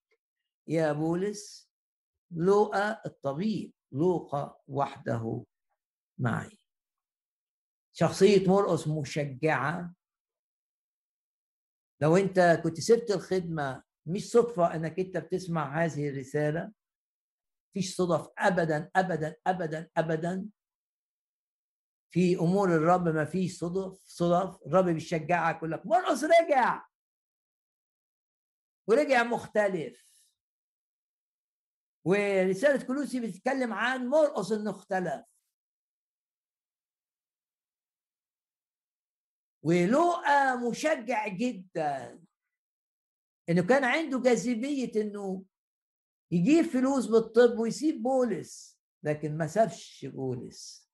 [0.69, 1.71] يا بولس؟
[2.31, 3.73] لوقا الطبيب.
[3.93, 5.45] لوقا وحده
[6.19, 6.59] معي.
[7.93, 9.95] شخصية مرقص مشجعة.
[12.01, 16.73] لو انت كنت سبت الخدمة مش صدفة انك انت بتسمع هذه الرسالة.
[17.77, 20.49] مفيش صدف ابدا ابدا ابدا ابدا.
[22.11, 24.67] في أمور الرب ما فيش صدف صدف.
[24.67, 26.87] الرب بيشجعك يقول لك مرقص رجع.
[28.89, 30.25] ورجع مختلف.
[32.05, 35.25] ورسالة كلوسي بتتكلم عن مرقص إنه اختلف.
[39.63, 42.25] ولوقا مشجع جدا.
[43.49, 45.45] إنه كان عنده جاذبية إنه
[46.31, 50.91] يجيب فلوس بالطب ويسيب بولس لكن ما سابش بولس.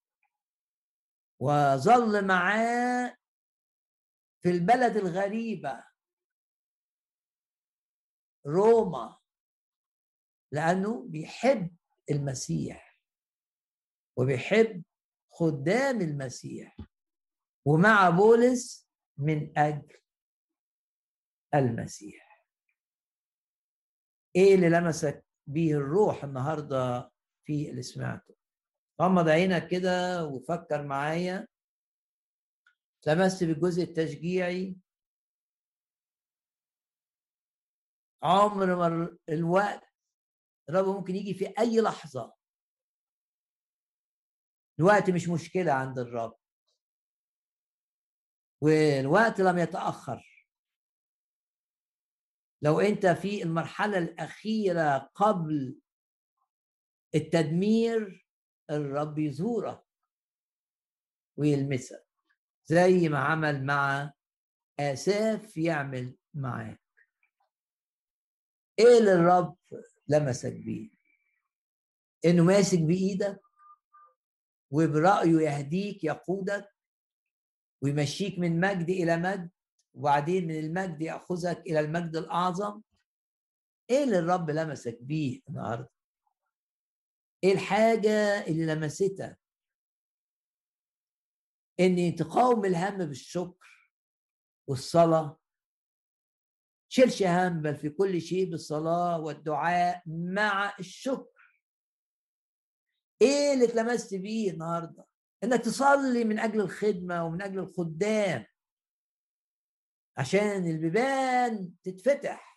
[1.41, 3.17] وظل معاه
[4.43, 5.85] في البلد الغريبة
[8.47, 9.19] روما
[10.53, 11.77] لأنه بيحب
[12.11, 12.99] المسيح
[14.17, 14.85] وبيحب
[15.31, 16.77] خدام المسيح
[17.67, 18.89] ومع بولس
[19.19, 19.99] من أجل
[21.55, 22.22] المسيح.
[24.37, 27.11] إيه اللي لمسك به الروح النهارده
[27.45, 28.35] في اللي سمعته
[29.03, 31.49] غمض عينك كده وفكر معايا.
[33.07, 34.77] لمست بالجزء التشجيعي.
[38.23, 39.83] عمر ما الوقت
[40.69, 42.35] الرب ممكن يجي في أي لحظة.
[44.79, 46.39] الوقت مش مشكلة عند الرب.
[48.63, 50.32] والوقت لم يتأخر.
[52.63, 55.79] لو أنت في المرحلة الأخيرة قبل
[57.15, 58.27] التدمير
[58.71, 59.85] الرب يزورك
[61.37, 62.07] ويلمسك
[62.67, 64.13] زي ما عمل مع
[64.81, 66.81] آساف يعمل معاك.
[68.79, 69.57] إيه اللي الرب
[70.09, 70.91] لمسك بيه؟
[72.25, 73.41] إنه ماسك بايدك
[74.71, 76.69] وبرأيه يهديك يقودك
[77.83, 79.51] ويمشيك من مجد إلى مجد؟
[79.95, 82.83] وبعدين من المجد يأخذك إلى المجد الأعظم؟
[83.91, 85.91] إيه اللي الرب لمسك بيه النهارده؟
[87.45, 89.39] إيه الحاجة اللي لمستك
[91.81, 93.91] إن تقاوم الهم بالشكر
[94.69, 95.39] والصلاة.
[96.89, 101.59] شيلش هم بل في كل شيء بالصلاة والدعاء مع الشكر.
[103.23, 105.07] إيه اللي اتلمست بيه النهارده؟
[105.45, 108.47] إنك تصلي من أجل الخدمة ومن أجل الخدام.
[110.17, 112.53] عشان البيبان تتفتح.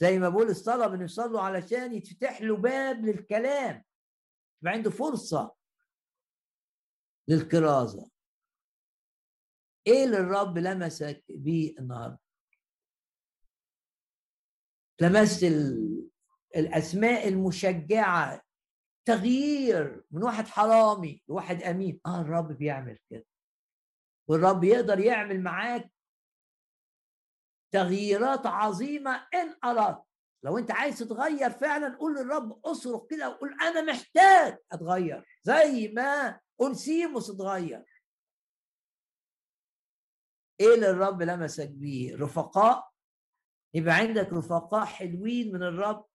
[0.00, 3.84] زي ما بولس طلب انه يصلوا علشان يتفتح له باب للكلام
[4.62, 5.54] يبقى عنده فرصة
[7.28, 8.10] للكرازة
[9.86, 12.18] إيه اللي الرب لمسك بيه النهارده؟
[15.00, 15.42] لمست
[16.56, 18.42] الأسماء المشجعة
[19.04, 22.00] تغيير من واحد حرامي لواحد أمين.
[22.06, 23.24] آه الرب بيعمل كده.
[24.28, 25.92] والرب يقدر يعمل معاك
[27.72, 30.02] تغييرات عظيمة إن أردت.
[30.42, 36.40] لو أنت عايز تتغير فعلا قول للرب أصرخ كده وقول أنا محتاج أتغير زي ما
[36.62, 37.84] انسيموس اتغير.
[40.60, 42.90] إيه اللي الرب لمسك بيه؟ رفقاء.
[43.74, 46.06] يبقى عندك رفقاء حلوين من الرب.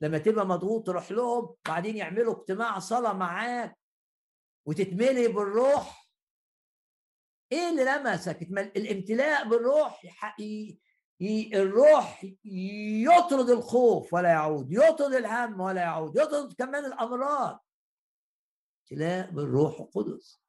[0.00, 3.78] لما تبقى مضغوط تروح لهم بعدين يعملوا اجتماع صلاة معاك
[4.66, 6.07] وتتملي بالروح.
[7.52, 8.42] إيه اللي لمسك
[8.76, 10.04] الامتلاء بالروح
[11.54, 12.24] الروح
[13.04, 17.64] يطرد الخوف ولا يعود يطرد الهم ولا يعود يطرد كمان الأمراض.
[18.80, 20.40] امتلاء بالروح القدس.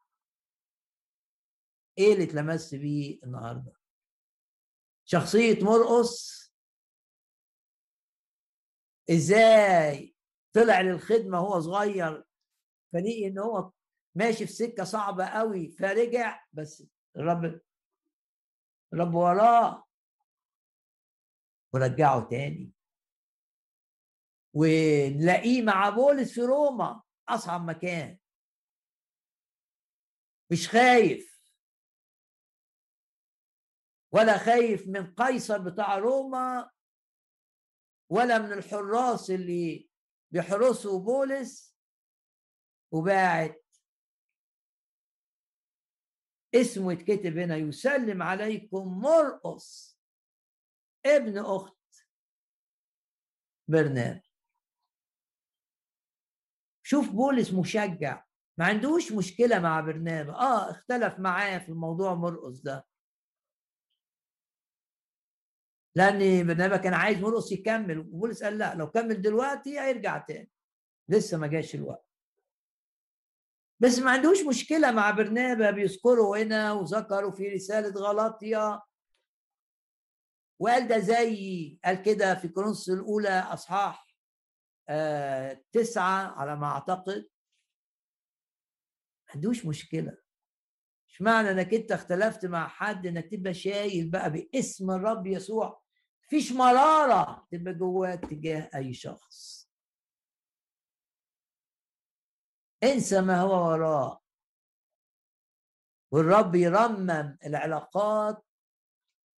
[1.98, 3.74] إيه اللي اتلمست بيه النهارده؟
[5.06, 6.40] شخصية مرقص.
[9.10, 10.16] إزاي
[10.54, 12.26] طلع للخدمة وهو صغير؟
[12.94, 13.72] فلقي إن هو
[14.16, 16.84] ماشي في سكة صعبة قوي فرجع بس
[17.18, 17.62] الرب
[18.94, 19.86] الرب وراه.
[21.74, 22.74] ورجعه تاني.
[24.54, 28.18] ونلاقيه مع بولس في روما أصعب مكان.
[30.52, 31.40] مش خايف.
[34.12, 36.72] ولا خايف من قيصر بتاع روما
[38.10, 39.90] ولا من الحراس اللي
[40.32, 41.78] بيحرسوا بولس.
[42.92, 43.66] وباعت
[46.56, 50.00] اسمه يتكتب هنا يسلم عليكم مرقص.
[51.06, 51.78] ابن أخت
[53.68, 54.22] برنامج
[56.84, 58.26] شوف بولس مشجع.
[58.60, 62.88] ما عندوش مشكلة مع برنامج آه اختلف معاه في الموضوع مرقص ده.
[65.96, 68.00] لأن برنامج كان عايز مرقص يكمل.
[68.00, 70.52] وبولس قال لا لو كمل دلوقتي هيرجع تاني.
[71.10, 72.09] لسه ما جاش الوقت.
[73.80, 78.82] بس ما عندوش مشكلة مع برنابا بيذكره هنا وذكروا في رسالة غلطية.
[80.60, 84.08] وقال ده زي قال كده في كورنثوس الأولى أصحاح
[84.90, 87.28] آه تسعة على ما أعتقد.
[89.28, 90.18] ما عندوش مشكلة.
[91.10, 95.82] مش معنى إنك أنت اختلفت مع حد إنك تبقى شايل بقى باسم الرب يسوع؟
[96.28, 99.59] مفيش مرارة تبقى جواك تجاه أي شخص.
[102.84, 104.22] انسى ما هو وراء.
[106.12, 108.46] والرب يرمم العلاقات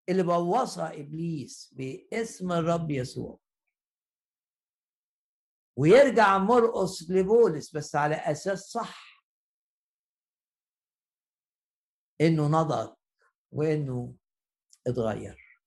[0.08, 3.38] اللي بوظها إبليس باسم الرب يسوع.
[5.78, 9.24] ويرجع مرقص لبولس بس على أساس صح.
[12.20, 12.94] إنه نضج
[13.52, 14.16] وإنه
[14.86, 15.60] اتغير.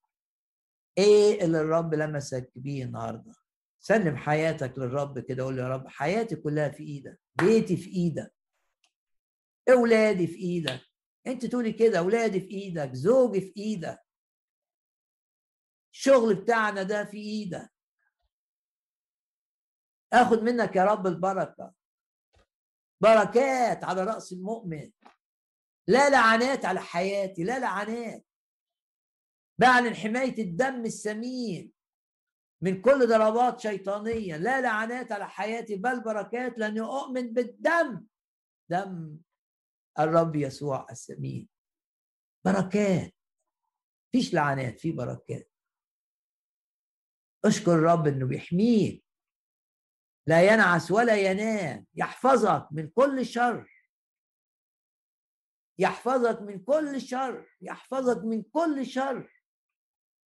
[0.97, 3.42] إيه اللي الرب لمسك بيه النهارده؟
[3.85, 8.33] سلم حياتك للرب كده قول يا رب حياتي كلها في إيدك بيتي في إيدك
[9.69, 10.81] أولادي في إيدك
[11.27, 13.99] أنت تقولي كده أولادي في إيدك زوجي في إيدك
[15.93, 17.69] الشغل بتاعنا ده في إيدك.
[20.13, 21.73] آخد منك يا رب البركة
[23.01, 24.91] بركات على رأس المؤمن
[25.87, 28.25] لا لعنات على حياتي لا لعنات
[29.57, 31.71] بعلن حماية الدم الثمين
[32.63, 38.05] من كل ضربات شيطانية لا لعنات على حياتي بل بركات لأني أؤمن بالدم.
[38.69, 39.17] دم
[39.99, 41.49] الرب يسوع السمين.
[42.45, 43.13] بركات.
[44.11, 45.49] فيش لعنات في بركات.
[47.45, 49.05] اشكر الرب إنه بيحميك.
[50.27, 51.85] لا ينعس ولا ينام.
[51.95, 53.69] يحفظك من كل شر.
[55.79, 57.57] يحفظك من كل شر.
[57.61, 59.43] يحفظك من كل شر.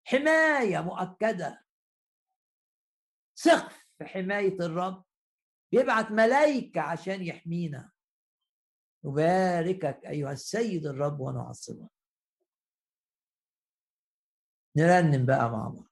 [0.04, 1.65] حماية مؤكدة.
[3.38, 5.04] ثق في حماية الرب
[5.72, 7.90] يبعت ملايكة عشان يحمينا.
[9.04, 11.90] نباركك أيها السيد الرب ونعظمك
[14.76, 15.86] نرنم بقى مع بعض.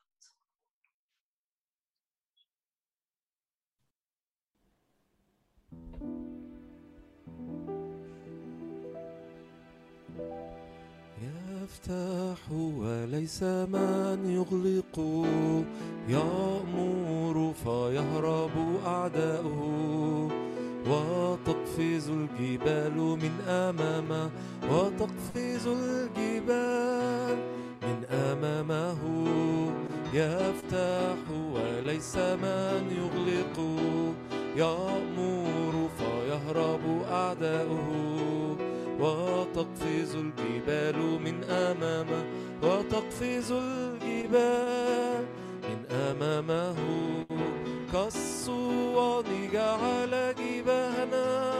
[11.74, 15.26] يفتح وليس من يغلق.
[16.08, 18.50] يأمر فيهرب
[18.86, 20.30] أعداؤه.
[20.90, 24.30] وتقفز الجبال من أمامه
[24.70, 27.38] وتقفز الجبال
[27.82, 28.98] من أمامه.
[30.14, 31.16] يفتح
[31.54, 33.58] وليس من يغلق.
[34.56, 38.53] يأمر فيهرب أعداؤه.
[39.04, 42.24] وتقفز الجبال من أمامه
[42.62, 45.24] وتقفز الجبال
[45.68, 46.76] من أمامه.
[47.92, 51.52] كالصوان جعل جباهنا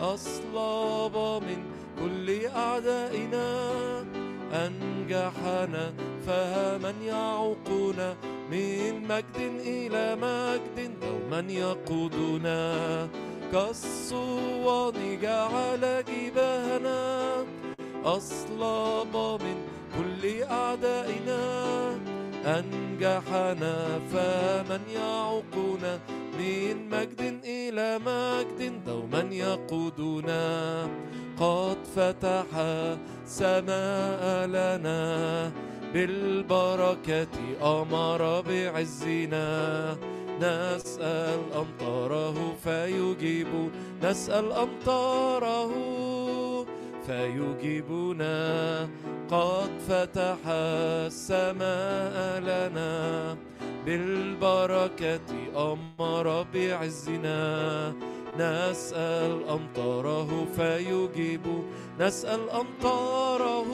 [0.00, 1.60] أصلاب من
[2.00, 3.48] كل أعدائنا.
[4.52, 5.92] أنجحنا
[6.26, 8.14] فمن يعوقنا
[8.50, 13.08] من مجد إلى مجد دوما يقودنا.
[13.52, 17.00] كالصوان جعل جباهنا
[18.04, 19.56] أصلاب من
[19.96, 21.42] كل أعدائنا.
[22.46, 23.76] أنجحنا
[24.12, 25.98] فمن يعوقنا
[26.38, 30.88] من مجد إلى مجد دوما يقودنا.
[31.40, 32.46] قد فتح
[33.26, 35.02] سماء لنا
[35.94, 39.50] بالبركة أمر بعزنا.
[40.40, 43.70] نسأل أمطاره فيجيب
[44.02, 45.70] نسأل أمطاره
[47.06, 48.88] فيجيبنا
[49.30, 53.36] قد فتح السماء لنا
[53.86, 57.92] بالبركة أمر بعزنا
[58.38, 61.42] نسأل أمطاره فيجيب
[62.00, 63.66] نسأل أمطاره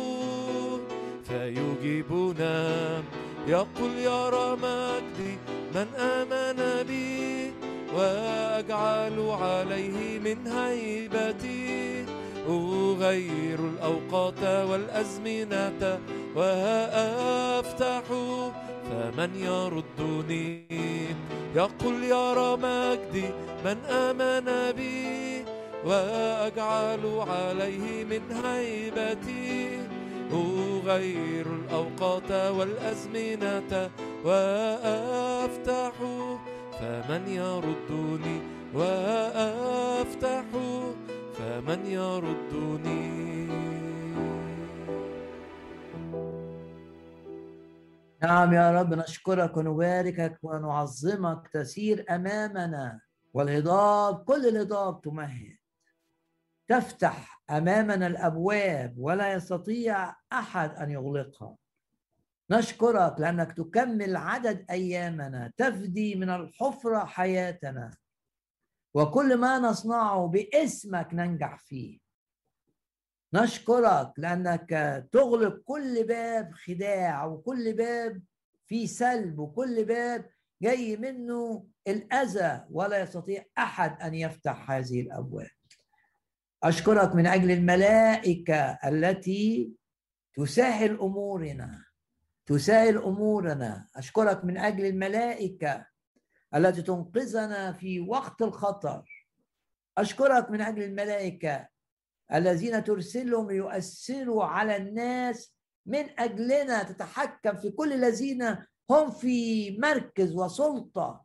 [1.25, 3.03] فيجيبنا
[3.47, 5.39] يقول يرى مجدي
[5.77, 7.53] من آمن بي
[7.95, 12.05] وأجعل عليه من هيبتي.
[12.49, 15.99] أغير الأوقات والأزمنة
[16.37, 18.03] وأفتح
[18.91, 20.67] فمن يردني.
[21.55, 23.29] يقول يرى مجدي
[23.65, 25.45] من آمن بي
[25.85, 29.76] وأجعل عليه من هيبتي.
[30.33, 33.91] أغير الأوقات والأزمنة
[34.25, 35.93] وأفتح
[36.81, 38.41] فمن يردني
[38.75, 40.45] وأفتح
[41.35, 43.17] فمن يردني.
[48.23, 53.01] نعم يا رب نشكرك ونباركك ونعظمك تسير أمامنا
[53.35, 55.56] والهضاب كل الهضاب تمهد.
[56.69, 61.57] تفتح أمامنا الأبواب ولا يستطيع أحد أن يغلقها.
[62.51, 67.91] نشكرك لأنك تكمل عدد أيامنا تفدي من الحفرة حياتنا.
[68.95, 71.99] وكل ما نصنعه باسمك ننجح فيه.
[73.35, 74.71] نشكرك لأنك
[75.13, 78.23] تغلق كل باب خداع وكل باب
[78.67, 80.31] فيه سلب وكل باب
[80.63, 85.56] جاي منه الأذى ولا يستطيع أحد أن يفتح هذه الأبواب.
[86.69, 89.73] أشكرك من أجل الملائكة التي
[90.35, 91.87] تسهل أمورنا
[92.47, 93.89] تسهل أمورنا.
[93.97, 95.87] أشكرك من أجل الملائكة
[96.55, 99.27] التي تنقذنا في وقت الخطر.
[99.99, 101.69] أشكرك من أجل الملائكة
[102.35, 105.55] الذين ترسلهم ليؤثروا على الناس
[105.87, 106.83] من أجلنا.
[106.83, 108.57] تتحكم في كل الذين
[108.91, 111.25] هم في مركز وسلطة.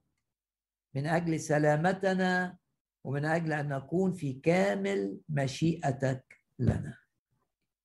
[0.95, 2.57] من أجل سلامتنا
[3.03, 6.97] ومن أجل أن نكون في كامل مشيئتك لنا.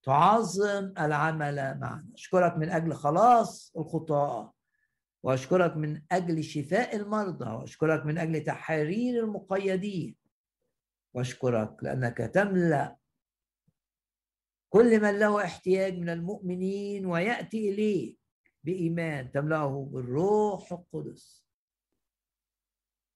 [0.03, 2.09] تعظم العمل معنا.
[2.15, 4.53] أشكرك من أجل خلاص الخطاه
[5.23, 10.17] وأشكرك من أجل شفاء المرضى وأشكرك من أجل تحرير المقيدين.
[11.15, 12.97] وأشكرك لأنك تملأ
[14.69, 18.17] كل من له احتياج من المؤمنين ويأتي اليه
[18.65, 21.46] بإيمان تملأه بالروح القدس.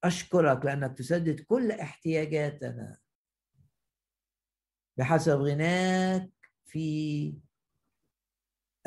[0.05, 2.99] أشكرك لأنك تسدد كل احتياجاتنا
[4.97, 6.31] بحسب غناك
[6.65, 7.35] في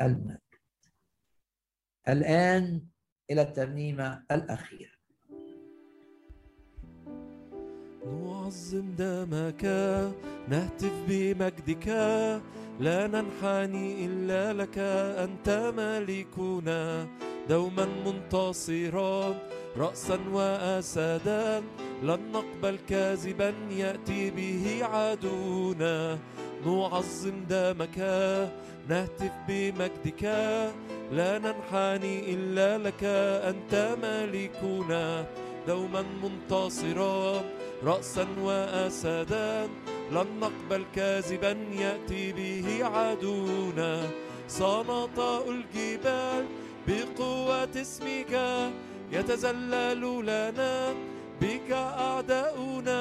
[0.00, 0.40] المجد.
[2.08, 2.86] الآن
[3.30, 4.94] إلى الترنيمة الأخيرة.
[8.06, 9.64] نعظم دمك
[10.48, 11.88] نهتف بمجدك
[12.80, 14.78] لا ننحني إلا لك
[15.24, 17.08] أنت ملكنا
[17.48, 19.38] دوما منتصرا
[19.78, 21.62] رأسا وأسدا
[22.02, 26.18] لن نقبل كاذبا يأتي به عدونا.
[26.66, 27.98] نعظم دمك
[28.88, 30.22] نهتف بمجدك.
[31.12, 33.04] لا ننحني إلا لك
[33.50, 35.26] أنت ملكنا.
[35.66, 37.42] دوما منتصرا
[37.84, 39.68] رأسا وأسدا
[40.12, 44.02] لن نقبل كاذبا يأتي به عدونا.
[44.48, 46.44] سنطأ الجبال
[46.86, 48.34] بقوة اسمك.
[49.14, 50.94] يتزلل لنا
[51.40, 53.00] بك أعداؤنا.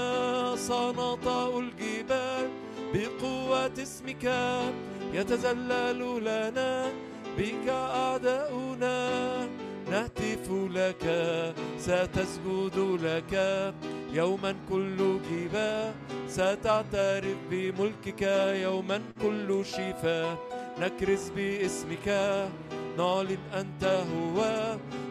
[0.56, 2.50] سنطأ الجبال
[2.94, 4.26] بقوة اسمك.
[5.14, 6.92] يتزلل لنا
[7.38, 8.98] بك أعداؤنا.
[9.92, 11.06] نهتف لك
[11.80, 13.34] ستسجد لك.
[14.14, 15.00] يوما كل
[15.32, 15.94] جباه
[16.28, 18.22] ستعترف بملكك.
[18.64, 20.38] يوما كل شفاء
[20.80, 22.08] نكرز باسمك.
[22.98, 24.40] نعلن أنت هو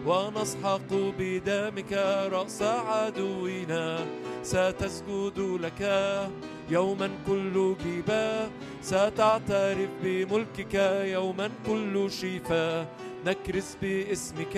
[0.06, 1.92] ونسحق بدمك
[2.32, 3.98] رأس عدونا.
[4.42, 5.82] ستسجد لك
[6.70, 8.48] يوما كل جباه
[8.82, 12.86] ستعترف بملكك يوما كل شفاء
[13.26, 14.56] نكرز باسمك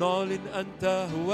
[0.00, 0.84] نعلن أنت
[1.16, 1.32] هو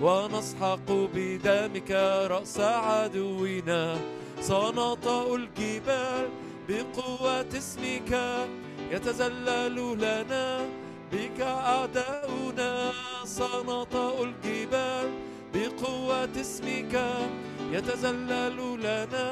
[0.00, 1.90] ونسحق بدمك
[2.30, 3.96] رأس عدونا.
[4.40, 6.28] سنطأ الجبال
[6.68, 8.12] بقوة اسمك.
[8.92, 10.66] يتزلل لنا
[11.12, 12.92] بك أعداؤنا.
[13.24, 15.08] سنطأ الجبال
[15.54, 16.94] بقوة اسمك.
[17.72, 19.28] يتزلل لنا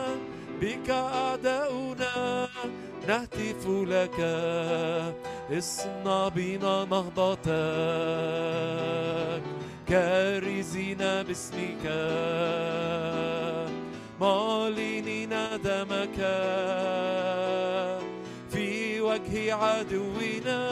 [0.61, 2.49] بك أعداؤنا.
[3.09, 4.19] نهتف لك
[5.59, 7.49] اصنع بنا نهضتك
[9.89, 11.85] كارزين باسمك.
[14.21, 15.33] معلنين
[15.65, 16.19] دمك.
[19.01, 20.71] في وجه عدونا.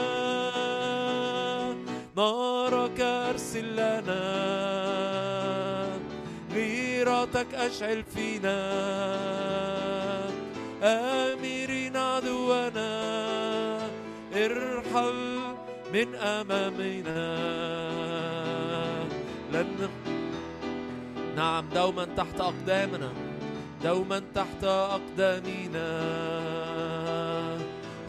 [2.17, 4.23] نارك أرسل لنا.
[6.55, 8.59] ميراتك أشعل فينا.
[10.83, 12.91] آمرين عدونا.
[14.33, 15.39] ارحل
[15.93, 17.37] من أمامنا.
[19.53, 19.89] لن
[21.35, 23.11] نعم دوما تحت أقدامنا.
[23.83, 25.89] دوما تحت أقدامنا.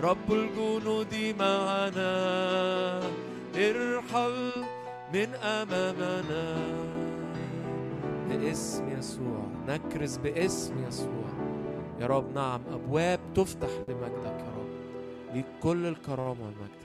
[0.03, 2.13] رب الجنود معنا.
[3.55, 4.53] ارحل
[5.15, 6.45] من أمامنا.
[8.29, 11.29] باسم يسوع نكرز باسم يسوع.
[12.01, 14.71] يا رب نعم أبواب تفتح لمجدك يا رب.
[15.35, 16.80] ليك كل الكرامة والمجد.